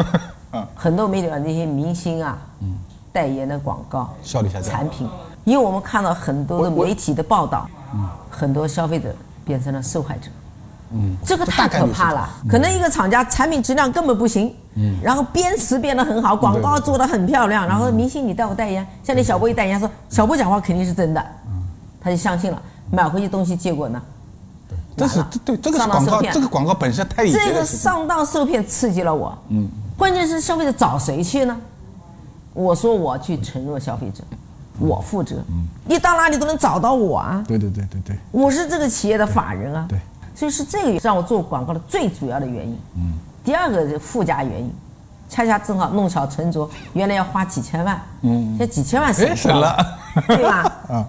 [0.75, 2.75] 很多媒体那些明星啊，嗯。
[3.13, 5.09] 代言的广告效率下降，产品，
[5.45, 10.29] 因为我们看到很多的媒体的报道，嗯，很多消费者变成了受害者，
[10.93, 12.31] 嗯，这个太可怕了。
[12.49, 21.63] 可能一个厂家产品质量根本不行，嗯，然后编词编得很好，广告做得很漂亮，然后明星你带我代言，像那小波一代言说小波讲话肯定是真的，嗯，
[22.01, 24.01] 他就相信了，买回去东西结果呢，
[24.69, 31.57] 对，这是对这个广告，这个广告本身太这个上当受骗刺激了我，嗯，关键是消费者找谁去呢？
[32.53, 34.25] 我说我去承诺消费者，
[34.79, 35.37] 我负责。
[35.85, 37.45] 你到哪里都能找到我啊！
[37.47, 39.87] 对对对对对，我是这个企业的法人啊。
[39.89, 39.99] 对，
[40.35, 42.79] 所以是这个让我做广告的最主要的原因。
[42.97, 43.15] 嗯。
[43.45, 44.73] 第二个是附加原因，
[45.29, 46.69] 恰恰正好弄巧成拙。
[46.93, 50.77] 原来要花几千万，嗯，这几千万省了， 对吧？
[50.91, 51.07] 嗯。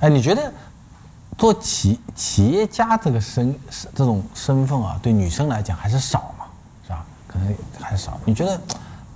[0.00, 0.52] 哎，你觉得
[1.36, 3.54] 做企企业家这个身
[3.94, 6.46] 这种身份啊，对女生来讲还是少嘛？
[6.84, 7.04] 是吧？
[7.26, 8.18] 可能还是少。
[8.24, 8.60] 你觉得？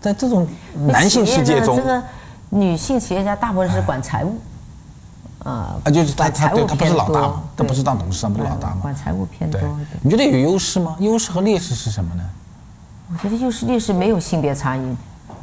[0.01, 0.47] 在这种
[0.87, 2.03] 男性世界中，这个
[2.49, 4.39] 女性企业家大部分是管财务，
[5.45, 8.79] 啊，啊啊，就是他管财务他对他不是老大嘛，他不是当董事长，不是老大嘛。
[8.81, 9.61] 管财务偏多。
[9.61, 10.97] 对对，你觉得有优势吗？
[11.01, 12.25] 优势和劣势是什么呢？
[13.13, 14.81] 我觉得优势劣势没有性别差异。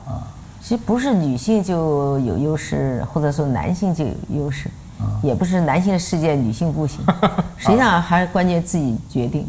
[0.07, 0.25] 啊，
[0.61, 4.71] 其实不是女性就有优势，或者说男性就有优势，
[5.21, 6.99] 也不是男性的世界女性不行。
[7.57, 9.47] 实际上还是关键自己决定。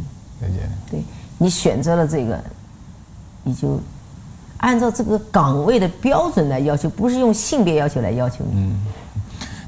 [0.91, 1.03] 对
[1.39, 2.43] 你选择了这个，
[3.45, 3.81] 你就
[4.59, 8.77] 按照这个岗位的标准来要求，不是用性别要求来要求你。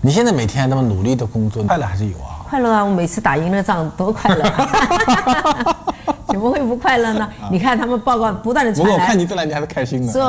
[0.03, 2.41] 你现在每天那么努力的工作，快乐还是有啊？
[2.49, 2.83] 快乐啊！
[2.83, 5.77] 我每次打赢了仗多快乐、啊，
[6.27, 7.29] 怎么会不快乐呢？
[7.51, 10.13] 你看他们报告不断的传来不过我看，你这两年还是开心的。
[10.13, 10.23] 说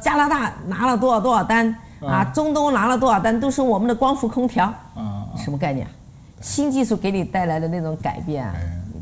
[0.00, 5.92] 加拿大拿了多少多少单啊，中东拿了多少单，都是我们的光伏空调，啊，什么概念啊？
[6.40, 8.54] 新技术给你带来的那种改变啊，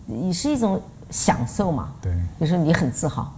[0.09, 0.79] 也是一种
[1.11, 1.89] 享受嘛。
[2.03, 3.33] 对有时候你很自豪。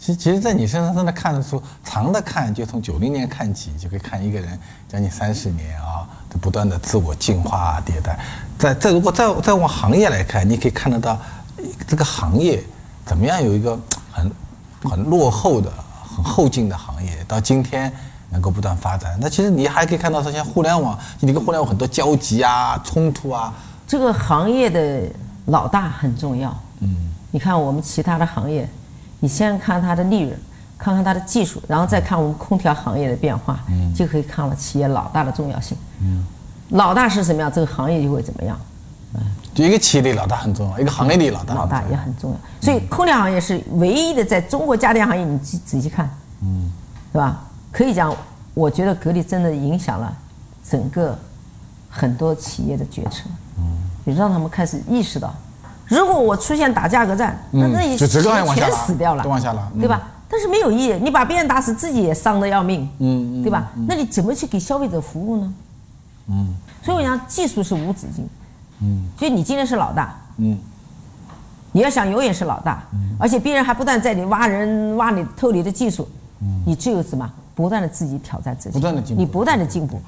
[0.00, 0.06] 对。
[0.06, 4.58] 其实，其实，在你身上真的看得出，长的看，就从九零年看起，就可以看一个人
[4.88, 8.18] 将近三十年啊，的不断的自我进化啊迭代。
[8.58, 11.18] 再再如果再再往行业来看，你可以看得到
[11.86, 12.62] 这个行业
[13.04, 13.78] 怎么样有一个
[14.10, 14.30] 很
[14.82, 15.70] 很落后的、
[16.16, 17.92] 很后进的行业，到今天
[18.30, 19.18] 能够不断发展。
[19.20, 23.52] 那其实你还可以看到，说像互联网，你跟互联网很多交集啊、冲突啊。
[23.86, 25.02] 这个行业的
[25.46, 26.56] 老大很重要。
[26.78, 28.68] 嗯，你看我们其他的行业，
[29.20, 30.36] 你先看它的利润，
[30.76, 33.60] 看看它的技术，然后再看我们空调行业的变化，
[33.94, 35.76] 就可以看了企业老大的重要性。
[36.00, 36.24] 嗯，
[36.70, 38.58] 老大是什么样，这个行业就会怎么样。
[39.52, 42.36] 就一个企业里老大很重要，一个行业里老大老大也很重要。
[42.60, 46.08] 所以空调行业是唯一的，在中国家电行业，你仔仔细看，
[46.40, 46.70] 嗯，
[47.12, 47.42] 对吧？
[47.72, 48.14] 可以讲，
[48.54, 50.16] 我觉得格力真的影响了
[50.64, 51.18] 整个
[51.88, 53.28] 很多企业的决策，
[53.58, 55.34] 嗯，也让他们开始意识到，
[55.90, 58.22] 如果我出现打价格战，那嗯那一就全
[58.72, 60.00] 死掉了，都往下拉嗯对吧？
[60.28, 62.88] 但是没有意义，你把别人打死，自己也伤得要命，
[63.42, 63.70] 对吧？
[63.88, 65.54] 那你怎么去给消费者服务呢？
[66.28, 66.54] 嗯。
[66.82, 68.28] 所以我讲，技术是无止境，
[68.80, 69.08] 嗯。
[69.18, 70.56] 所以你今天是老大，嗯。
[71.72, 72.82] 你要想永远是老大，
[73.18, 76.08] 而且别人还不断在你挖人、挖你、偷你的技术，
[76.64, 77.28] 你只有什么？
[77.54, 79.20] 不断的自己挑战自己，不断的进步。
[79.20, 80.00] 你不断的进步，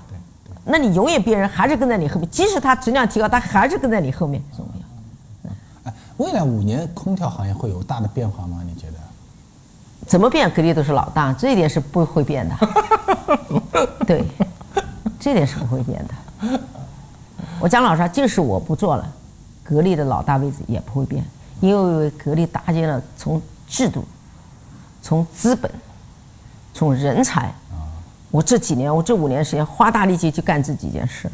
[0.65, 4.41] 那你永远别人还是跟在你后面，即使他质量提高，他还是跟在你后面。
[6.19, 8.61] 未来五年空调行业会有大的变化吗？
[8.65, 8.95] 你觉得？
[10.07, 12.57] 怎么变，格力都是老大，这一点是不会变的。
[14.07, 14.25] 对，
[15.19, 16.59] 这点是不会变的。
[17.61, 19.09] 我讲老实话，就是我不做了，
[19.63, 21.25] 格力的老大位置也不会变，
[21.61, 24.05] 因为格力搭建了从制度、
[25.01, 25.71] 从资本、
[26.75, 27.55] 从人才，
[28.31, 31.31] 我这几年，我这五年时间花大力气去干这几件事，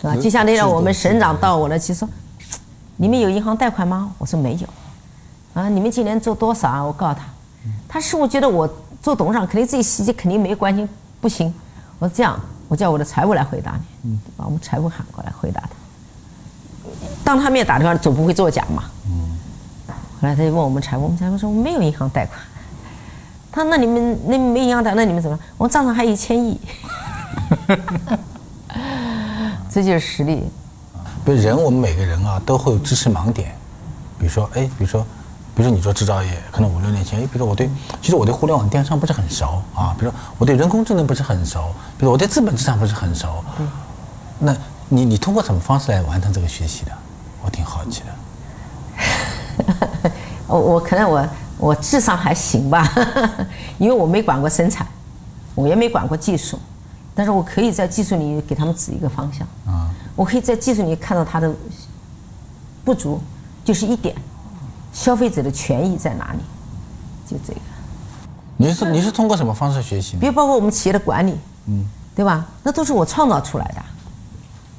[0.00, 0.16] 是吧？
[0.16, 2.08] 就像那天我们省长到我那去说，
[2.96, 4.12] 你们有银行贷款吗？
[4.18, 4.68] 我说没有。
[5.54, 6.84] 啊，你们今年做多少啊？
[6.84, 7.24] 我告诉他，
[7.88, 8.68] 他是我觉得我
[9.02, 10.88] 做董事长肯定自己细节肯定没关心，
[11.20, 11.52] 不行。
[11.98, 15.68] 我说这样，我叫我的财务来回答你，把我们财务喊过来回答他。
[17.24, 18.84] 当他面打电话，总不会作假嘛。
[20.20, 22.38] 后来他就问我们财务，我们财务说我没有银行贷款。
[23.52, 25.38] 他那你们那没银行贷，那你们怎么？
[25.56, 26.60] 我们账上还有一千亿。
[29.70, 30.44] 这就是实力。
[31.26, 33.52] 比如人，我们每个人啊都会有知识盲点，
[34.16, 35.04] 比如说，哎，比如说，
[35.56, 37.68] 比如说你做制造业，可能五六年前，哎，比如说我对，
[38.00, 43.68] 其实我对互联网电商不是很熟啊，比如说我对人工智能不是很熟，比如我对资本市场不是很熟，嗯
[44.38, 44.56] 那
[44.88, 46.92] 你你通过什么方式来完成这个学习的？
[47.42, 50.10] 我挺好奇的。
[50.46, 52.88] 我我可能我我智商还行吧，
[53.78, 54.86] 因为我没管过生产，
[55.56, 56.56] 我也没管过技术，
[57.16, 61.54] 但是我可以在技术里给他们指一个方向啊，我可以在技术里看到它的
[62.84, 63.20] 不足，
[63.64, 64.16] 就是一点，
[64.92, 66.38] 消费者的权益在哪里，
[67.30, 67.60] 就这个。
[68.56, 70.20] 你是你是通过什么方式学习呢？
[70.20, 72.46] 比如包括我们企业的管理，嗯，对吧？
[72.62, 73.82] 那都是我创造出来的，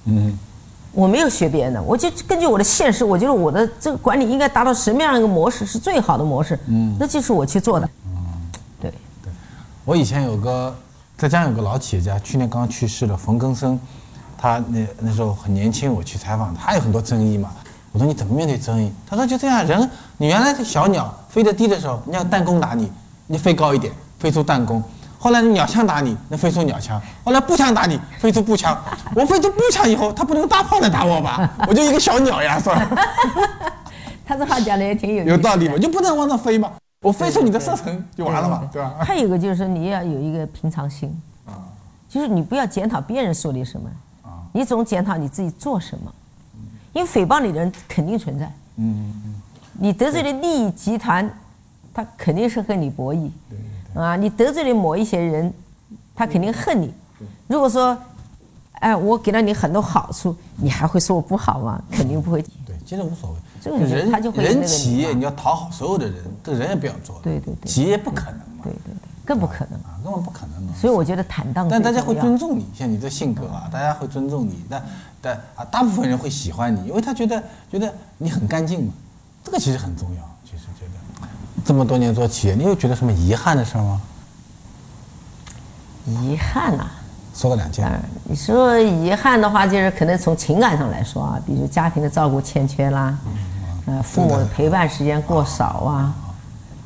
[0.06, 0.36] 嗯，
[0.92, 8.92] 我没有学别人的，我就根据我的现实，我觉得我的这个管理应该达到什么样一个模式是最好的模式，嗯，那就是我去做的，嗯对。
[9.86, 10.76] 我以前有个
[11.16, 13.80] 浙江有个老企业家，去年刚刚去世了，冯根生，
[14.38, 17.50] 他那那时候很年轻，我去采访他，有很多争议嘛。
[17.92, 18.92] 我说你怎么面对争议？
[19.10, 22.92] 他说就这样，人你原来是小鸟飞得低的时候，你要弹弓打你，
[23.26, 24.84] 你飞高一点，飞出弹弓。
[25.20, 28.78] 后来鸟枪打你，能飞出鸟枪；后来步枪打你，飞出步枪。
[29.16, 31.50] 我飞出步枪以后，他不能用大炮来打我吧？
[31.68, 32.88] 我就一个小鸟呀，是吧？
[34.24, 35.76] 他这话讲的也挺有有道理吧？
[35.78, 36.72] 就不能往那飞嘛？
[37.02, 38.94] 我飞出你的射程就完了嘛，对吧？
[39.00, 41.66] 还有一个就是说，你要有一个平常心啊，
[42.08, 43.90] 就是你不要检讨别人说你什么，
[44.58, 46.12] 你总检讨你自己做什么，
[46.92, 49.14] 因为诽谤你的人肯定存在，嗯
[49.80, 51.32] 你得罪的利益集团，
[51.94, 53.30] 他肯定是和你博弈，
[53.94, 55.54] 啊，你得罪了某一些人，
[56.16, 56.92] 他肯定恨你。
[57.46, 57.96] 如果说，
[58.80, 61.80] 哎，我给了你很多好处，你还会说我不好吗？
[61.92, 62.42] 肯定不会。
[62.66, 63.36] 对，其实无所谓。
[63.62, 67.20] 这个人他就会人企业你要讨好所有的人，这人也不要做。
[67.22, 69.78] 对对对企业不可能嘛，对对对，更不可能。
[69.82, 70.74] 啊，根本不可能的。
[70.74, 74.64] 所以我觉得坦荡但大家会尊重你，像你这性格啊，大家会尊重你。
[74.70, 74.82] 但
[75.22, 78.94] 但啊，大部分人会喜欢你，因为他觉得觉得你很干净嘛，
[79.44, 80.22] 这个其实很重要。
[80.46, 81.28] 其实觉得
[81.66, 84.02] 这么多年做企业，你有觉得什么遗憾的事吗？
[86.06, 86.92] 遗憾啊。
[87.36, 87.88] 说了两件
[88.24, 93.16] 你说遗憾的话，就是可能从情感上来说啊，比如家庭的照顾欠缺啦，
[93.86, 96.16] 呃，父母的陪伴时间过少啊。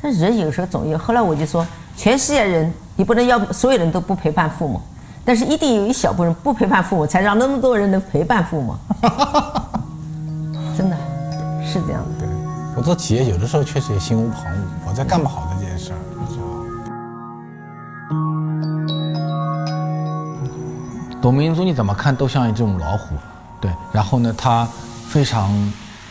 [0.02, 1.66] 但人有时候总有，后来我就说，
[2.02, 4.82] 全世界人你不能要所有人都不陪伴父母，
[5.24, 8.76] 但是一定有一小部分人不陪伴父母，才让那么多人能陪伴父母。
[10.76, 10.98] 真的
[11.64, 12.26] 是这样的。
[12.26, 12.28] 对，
[12.76, 14.48] 我做企业有的时候确实也心无旁骛，
[14.88, 15.98] 我在干不好的这件事儿，
[21.22, 23.14] 董明珠你怎么看都像一只老虎，
[23.60, 24.68] 对，然后呢，他
[25.08, 25.52] 非常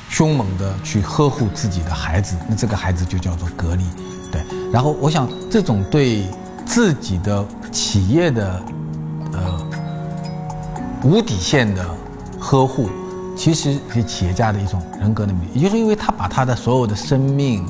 [0.09, 3.85] 凶猛的去呵护自己的孩子，那这个孩子就叫做格力，
[4.73, 6.25] 然后我想这种对
[6.65, 8.63] 自己的企业的
[9.33, 9.67] 呃
[11.03, 11.85] 无底线的
[12.39, 12.89] 呵护，
[13.37, 17.67] 其实是企业家的一种人格的美，也就是因为他把他的所有的生命、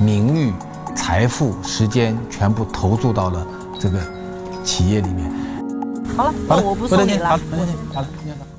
[0.00, 0.52] 名誉、
[0.94, 3.46] 财富、时间全部投注到了
[3.78, 3.98] 这个
[4.62, 5.30] 企业里面。
[6.16, 7.36] 好了，好了，我不送你了好，。
[7.36, 8.55] 回头见，好了，再见了。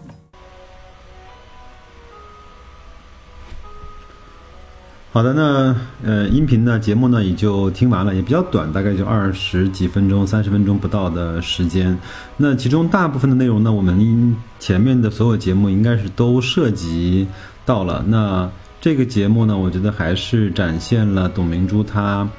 [5.17, 11.97] 好的，那呃，音频呢，节目呢也就听完了，也比较短，大概就二十几分钟、三十分钟不到的时间。
[12.37, 17.27] 那其中大部分的内容呢，我们前面的所有节目应该是都涉及
[17.65, 18.05] 到了。
[18.07, 18.47] 那
[18.79, 22.29] 这个节目呢，我觉得还是展现了董明珠她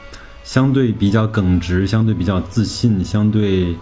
[0.45, 3.75] 相对比较耿直，相对比较自信，相对。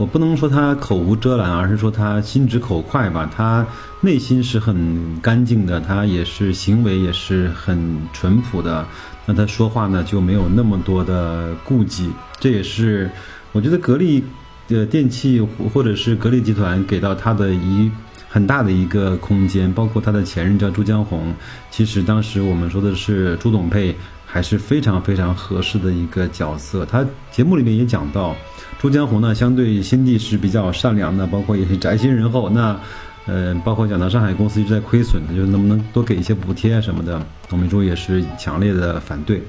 [0.00, 3.30] 我不能说他口无遮拦，而是说他心直口快吧。
[3.36, 3.66] 他
[4.00, 8.86] 内心是很干净的，他也是行为也是很淳朴的。
[9.26, 13.10] 那他说话呢就没有那么多的顾忌，这也是
[13.52, 14.24] 我觉得格力
[14.68, 15.38] 的电器
[15.70, 17.90] 或者是格力集团给到他的一
[18.26, 19.70] 很大的一个空间。
[19.70, 21.34] 包括他的前任叫朱江红，
[21.70, 23.94] 其实当时我们说的是朱董配，
[24.30, 26.86] 还是非常非常合适的一个角色。
[26.86, 28.36] 他节目里面也讲到。
[28.78, 32.48] 朱江红呢，相对心地是比较善良的，包括也是宅心仁厚。
[32.48, 32.80] 那，
[33.26, 39.42] 呃，包括讲到上海公司一直在亏损，就能不能多给一些补贴什么的，董明珠也是强烈的反对。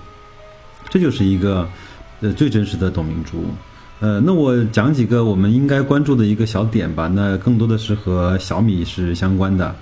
[0.89, 1.65] 这就是一个，
[2.19, 3.45] 呃，最真实的董明珠。
[4.01, 7.07] 呃，那我讲几个我们应该关注的一个小点吧。
[7.07, 9.73] 那更多的是和小米是相关的。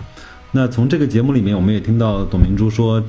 [0.52, 3.04] 那从这个节目里面，我们也听到董明珠说，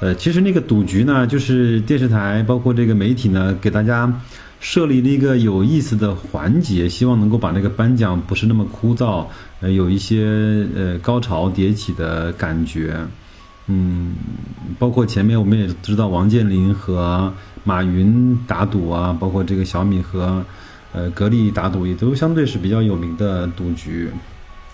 [0.00, 4.12] 呃，其实那个赌局呢，就是电视台包括这个媒体呢，给大家。
[4.58, 9.26] 设立了一个有意思的环节，希望能够把这个颁奖不是那么枯燥，
[9.60, 12.96] 呃，有一些呃高潮迭起的感觉。
[13.66, 14.14] 嗯，
[14.78, 17.32] 包括前面我们也知道王健林和
[17.64, 20.42] 马云打赌啊，包括这个小米和
[20.92, 24.08] 呃格力打赌，也都相对是比较有名的赌局。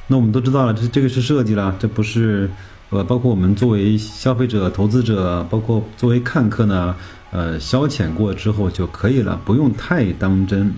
[0.07, 2.49] 那我们都知道了，这这个是设计了，这不是
[2.93, 6.95] 呃，包括我们作为消费者、投资者，包括作为看客呢。
[7.35, 10.71] 呃，消遣过之后就可以了，不用太当真。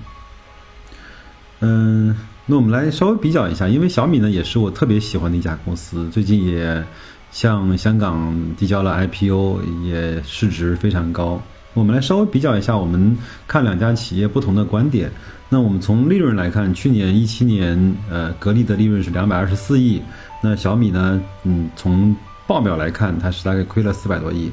[1.58, 6.80] 嗯，那我们来稍微比较一下，因为小米呢也是我特别喜欢的一家公司，最近也
[7.32, 11.42] 向香港递交了 IPO，也市值非常高。
[11.72, 15.10] 我们来稍微比较一下，我们看两家企业不同的观点。
[15.48, 20.00] 那我们从利润来看，去年一七年，呃，格力的利润是两百二十四亿，
[20.44, 22.14] 那小米呢，嗯，从
[22.46, 24.52] 报表来看，它是大概亏了四百多亿。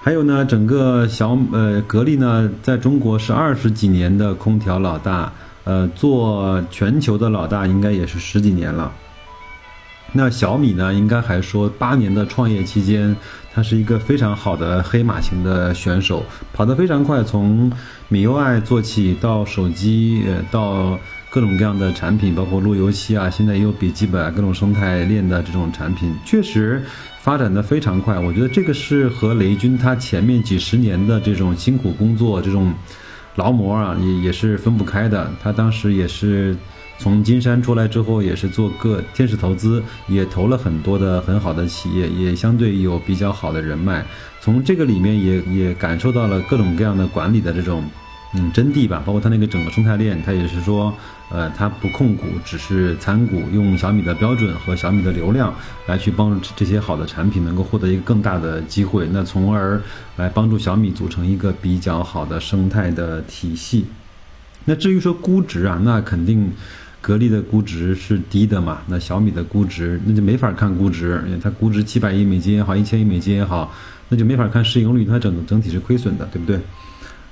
[0.00, 5.32] 还有呢，整个小呃格力呢，在中国是二十几年的空调老大，
[5.64, 8.92] 呃，做全球的老大应该也是十几年了。
[10.12, 13.16] 那小米呢，应该还说八年的创业期间，
[13.52, 17.72] 它是一个非常好的黑马型的选手，跑得非常快，从
[18.08, 20.96] 米 UI 做起到手机，呃，到
[21.32, 26.82] 各种各样的产品，包括路由器啊，现在也有笔记本啊，各种生态链的这种产品，确实。
[27.22, 32.74] 发展的非常快，我觉得这个是和雷军他前面几十年的这种辛苦工作、这种
[33.36, 35.30] 劳模啊，也也是分不开的。
[35.40, 36.56] 他当时也是
[36.98, 44.04] 从金山出来之后，也是做个天使投资，也投了很多的很好的企业，也相对有比较好的人脉。
[44.40, 47.84] 从这个里面也也感受到了各种各样的管理的这种
[48.34, 50.94] 嗯真谛吧，包括它那个整个生态链，它也是说。
[51.34, 55.50] 呃，它不控股，只是参股，用小米的标准和小米的流量
[55.86, 59.80] 来去帮助这些好的产品能够获得一个更大的机会，那从而
[60.16, 63.86] 来帮助小米组成一个比较好的生态的体系。
[64.66, 66.52] 那至于说估值啊，那肯定
[67.00, 73.72] 格力的估值是低的嘛，那小米的估值那就没法看估值，因为它估值七百亿美金也好，一千亿美金也好，
[74.10, 76.60] 那就没法看市盈率，它整整体是亏损的，对不对？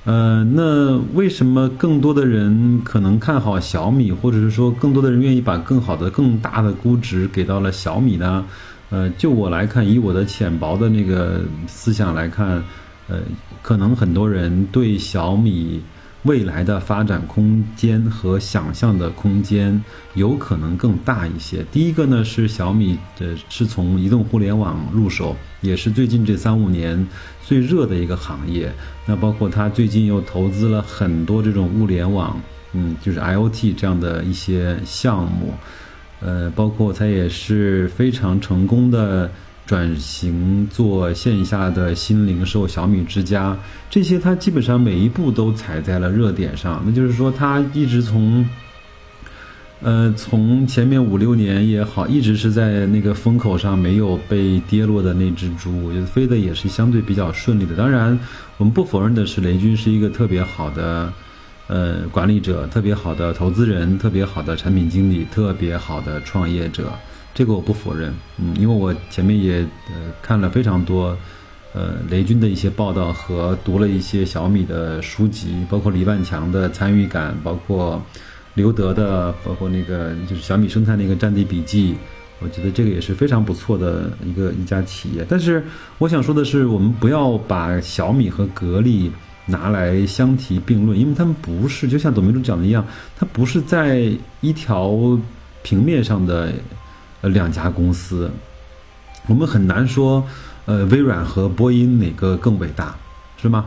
[0.05, 8.45] 呃，那为什么更多的人可能看好小米，或者是说更多的人愿意把更好的、更大的估值给到了小米呢？
[8.89, 12.65] 呃，就我来看，以我的浅薄的那个思想来看，
[13.09, 13.19] 呃，
[13.63, 15.83] 可能很多人对小米
[16.25, 19.83] 未来的发展空间和想象的空间
[20.15, 21.65] 有可能更大一些。
[21.73, 27.07] 第一个呢，是小米的是从移动互联网入手，也是最近这三五年
[27.43, 28.71] 最热的一个行业。
[29.07, 32.39] 那包括它最近又投资了很多这种物联网，
[32.75, 35.55] 嗯，就是 IOT 这样的一些项目。
[36.21, 39.33] 呃，包括它也是非常成功的
[39.71, 43.57] 转型做线下的新零售，小米之家
[43.89, 46.83] 这些，它基本上每一步都踩在了热点上。
[46.85, 48.45] 那就是说，它一直从，
[49.81, 57.77] 呃，从前面五六年也好，一直是在那个风口上没有被跌落的那只猪，我觉得飞的也是相对比较顺利的。
[57.77, 58.19] 当然，
[58.57, 61.13] 我们不否认的是，雷军是一个特别好的。
[61.69, 66.93] 呃，管理者特别好的投资人，特别好的产品经理，特别好的创业者，
[67.41, 68.15] 这个我不否认。
[68.37, 71.17] 嗯，因为我前面也呃看了非常多，
[71.73, 77.99] 呃雷军的一些报道和读了一些小米的书籍，包括李万强的参与感，包括
[78.53, 81.95] 刘德的，包括那个就是小米生态那个战地笔记，
[82.41, 85.25] 我觉得这个也是非常不错的一个一家企业。
[85.27, 85.65] 但是
[85.97, 89.11] 我想说的是，我们不要把小米和格力。
[89.47, 92.87] 拿来相提并论，因为他们不是就像董明珠讲的一样，
[93.19, 94.09] 它不是在
[94.43, 95.19] 一条
[95.65, 96.53] 平面上的
[97.21, 98.31] 呃两家公司，
[99.27, 100.25] 我们很难说
[100.67, 102.95] 呃微软和波音哪个更伟大，
[103.41, 103.67] 是吗？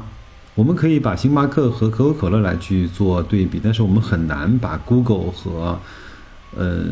[0.55, 5.79] 我们可以把星巴克和可口可乐来去做对比，但是我们很难把 Google 和
[6.55, 6.83] 呃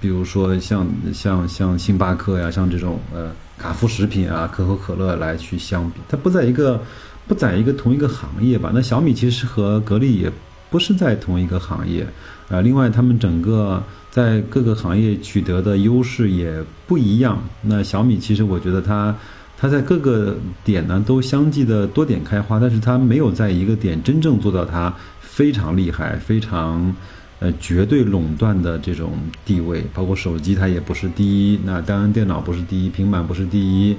[0.00, 6.80] 比如说像像像星巴克呀，像这种呃卡夫食品啊、可口可乐来去相比，它不在一个。
[7.28, 8.70] 不在一个同一个行业吧？
[8.72, 10.30] 那小米其实和格力也
[10.70, 12.06] 不是在同一个行业，
[12.48, 13.82] 啊，另外他们整个
[14.16, 17.38] 在各个行业取得的优势也不一样。
[17.60, 19.14] 那小米其实我觉得它，
[19.58, 24.90] 它在各个点呢都相继的多点开花，但是它没有在一个点真正做到它
[25.20, 26.96] 非常厉害、非常
[27.40, 29.84] 呃绝对垄断的这种地位。
[29.92, 33.94] 包括手机它也不是第一，那当然电脑不是第一，平板不是第一。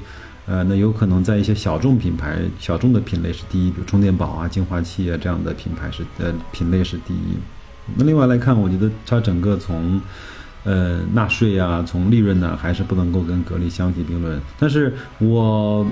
[0.47, 7.37] 呃，那有可能在一些小众品牌、小众的品类是第一，比如充电宝啊、净化器啊这样的品牌是呃品类是第一。
[7.95, 10.01] 那另外来看，我觉得它整个从
[10.63, 14.41] 呃纳税啊、从利润呢，还是不能够跟格力相提并论。
[14.59, 15.85] 但是我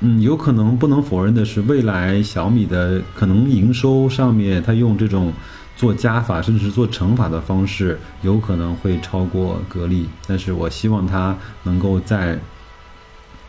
[0.00, 5.32] 嗯，有可能不能否认的是，未来小米的可能营收上面，它用这种
[5.76, 10.08] 做加法甚至是做乘法的方式，有可能会超过格力。
[10.26, 12.38] 但是我希望它能够在。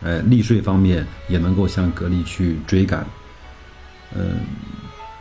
[0.02, 3.06] 呃，利税方面也能够向格力去追赶，
[4.14, 4.36] 嗯，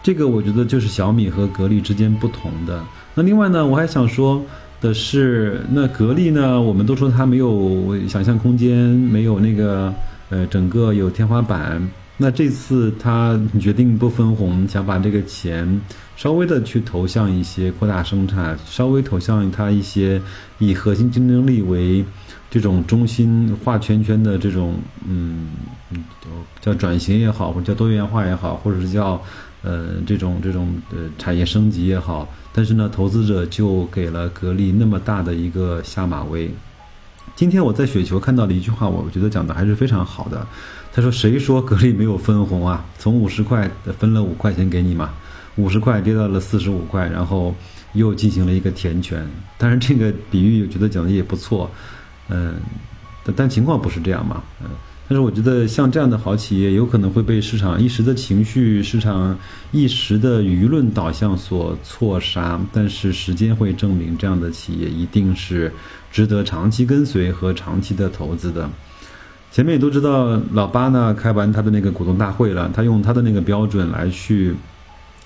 [0.04, 2.84] 这个我觉得就是小米和格力之间不同的。
[3.16, 4.44] 那另外呢，我还想说
[4.82, 9.94] 的是，那格力呢，我们都说它没有想象空间，没有那个
[10.30, 11.82] 呃，整个有天花板。
[12.18, 15.82] 那这次他决定不分红，想把这个钱
[16.16, 20.22] 稍微的去投向一些扩大生产，稍微投向它一些
[20.60, 22.04] 以核心竞争力为。
[22.52, 24.76] 这种中心画圈圈的这种，
[25.08, 25.48] 嗯，
[26.62, 29.20] 叫转型也好，或者叫多元化也好，或者是叫，
[29.64, 36.52] 呃，这种这种呃产业升级也好，但是呢，投资者就给了格力那么大的一个下马威。
[37.36, 40.46] 今天我在雪球看到了一句话，我觉得讲的还是非常好的。
[40.94, 42.86] 他说：“谁说格力没有分红啊？
[43.00, 45.12] 从五十块分了五块钱给你嘛，
[45.56, 47.56] 五十块跌到了四十五块，然后
[47.94, 49.28] 又进行了一个填权。
[49.58, 51.72] 当然，这个比喻我觉得讲的也不错。”
[52.30, 52.56] 嗯，
[53.24, 54.44] 但但情况不是这样嘛？
[54.62, 54.70] 嗯，
[55.14, 59.38] 但是我觉得像这样的好企业，有可能会被市场一时的情绪、市场
[59.72, 62.60] 一时的舆论导向所错杀。
[62.72, 65.72] 但是时间会证明，这样的企业一定是
[66.12, 68.68] 值得长期跟随和长期的投资的。
[69.52, 74.56] 前面也都知道，老八呢开完他的那个股东大会了，他用他的那个标准来去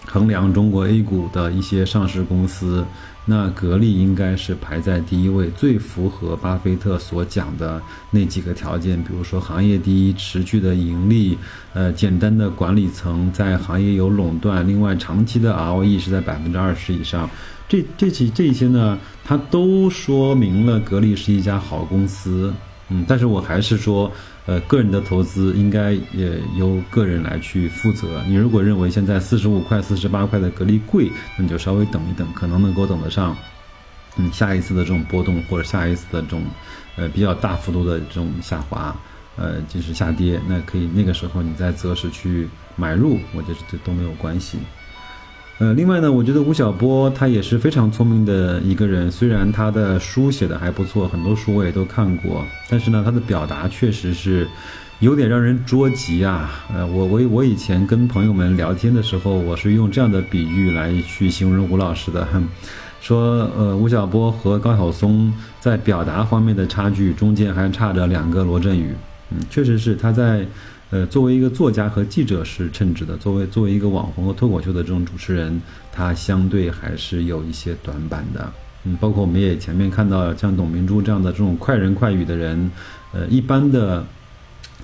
[0.06, 2.84] 衡量中国 A 股的一些上市公司。
[3.30, 11.38] 那格力应该是排在第一位，最符合巴菲特所讲的那几个条件，比如说行业第一、持续的盈利，
[11.74, 17.30] 呃，简单的管理层在行业有垄断，另外长期的 ROE 是在百分之二十以上，
[17.68, 22.54] 这这几这些呢，它都说明了格力是一家好公司。
[22.90, 24.10] 嗯，但是我还是说。
[24.48, 28.24] 呃，个人的投资应该也由个人来去负责。
[28.26, 33.36] 你如果认为现在四十五块、四十八块的格力贵，那你就稍微等一等，可能能够等得上
[34.16, 36.44] 嗯下一次的这种波动或者下一次的这种
[36.96, 38.96] 呃比较大幅度的这种下滑，
[39.36, 44.58] 呃就是下跌，那可以那个时候你再择时去买入，我觉得这都没有关系。
[45.60, 49.12] 呃，另外呢，我觉得吴晓波他也是非常聪明的一个人。
[49.12, 54.48] 虽然他的书写的还不错，很多书我也都看过，但是呢，他的表达确实是
[55.00, 56.52] 有点让人捉急啊。
[56.72, 62.28] 呃，我我我以前跟朋友们聊天的时候，我是用这样的比喻来去形容吴老师的，
[63.02, 68.94] 说呃，吴晓波和高晓松在表达方面的差距，中间还差着两个罗振宇。
[69.32, 70.46] 嗯，确实是他在。
[70.90, 75.62] 呃，作为一个作家和记者是称职的，作为作为一个网红和脱口秀的这种主持人，
[75.92, 78.50] 他相对还是有一些短板的。
[78.86, 82.72] 嗯，包括我们也前面看到像董明珠这样的这种快人快语的人，
[83.12, 84.02] 呃，一般的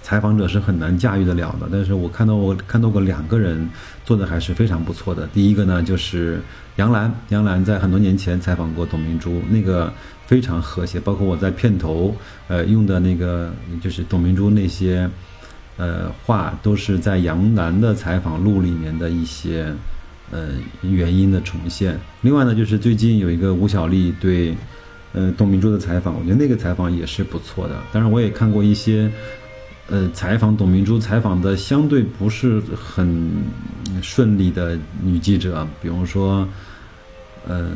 [0.01, 1.69] 采访者是很难驾驭得了的。
[1.71, 3.69] 但是我看到我看到过两个人
[4.03, 5.25] 做的还是非常不错的。
[5.27, 6.41] 第一个呢，就是
[6.75, 9.93] 杨澜，杨澜在很多年前采访过董明珠，那个
[10.27, 10.99] 非常和谐。
[10.99, 12.13] 包括我在片头
[12.49, 15.09] 呃用的那个就是董明珠那些。
[15.75, 19.73] 呃，话都是在杨澜的采访录里面的一些
[20.29, 20.49] 呃
[20.83, 21.99] 原因的重现。
[22.21, 24.55] 另外呢，就是最近有一个吴小莉对
[25.13, 27.75] 呃董明珠的采访，我觉得那个采访也是不错的。
[27.91, 29.11] 当然，我也看过一些
[29.89, 33.31] 呃采访董明珠采访的相对不是很
[34.01, 36.47] 顺利的女记者，比如说
[37.47, 37.71] 呃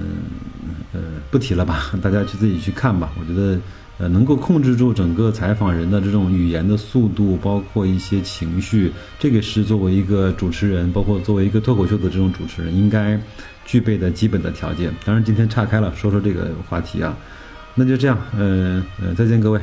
[0.94, 3.12] 呃不提了吧， 大家去自己去看吧。
[3.20, 3.60] 我觉得。
[3.98, 13.20] 呃，能够控制住整个采访人的这种语言的速度，包括一些情绪，这个是作为一个主持人，包括作为一个脱口秀的这种主持人应该
[13.66, 14.94] 具备的基本的条件。
[15.04, 17.18] 当然，今天岔开了说说这个话题啊，
[17.74, 19.60] 那就这样，呃呃，再见各位。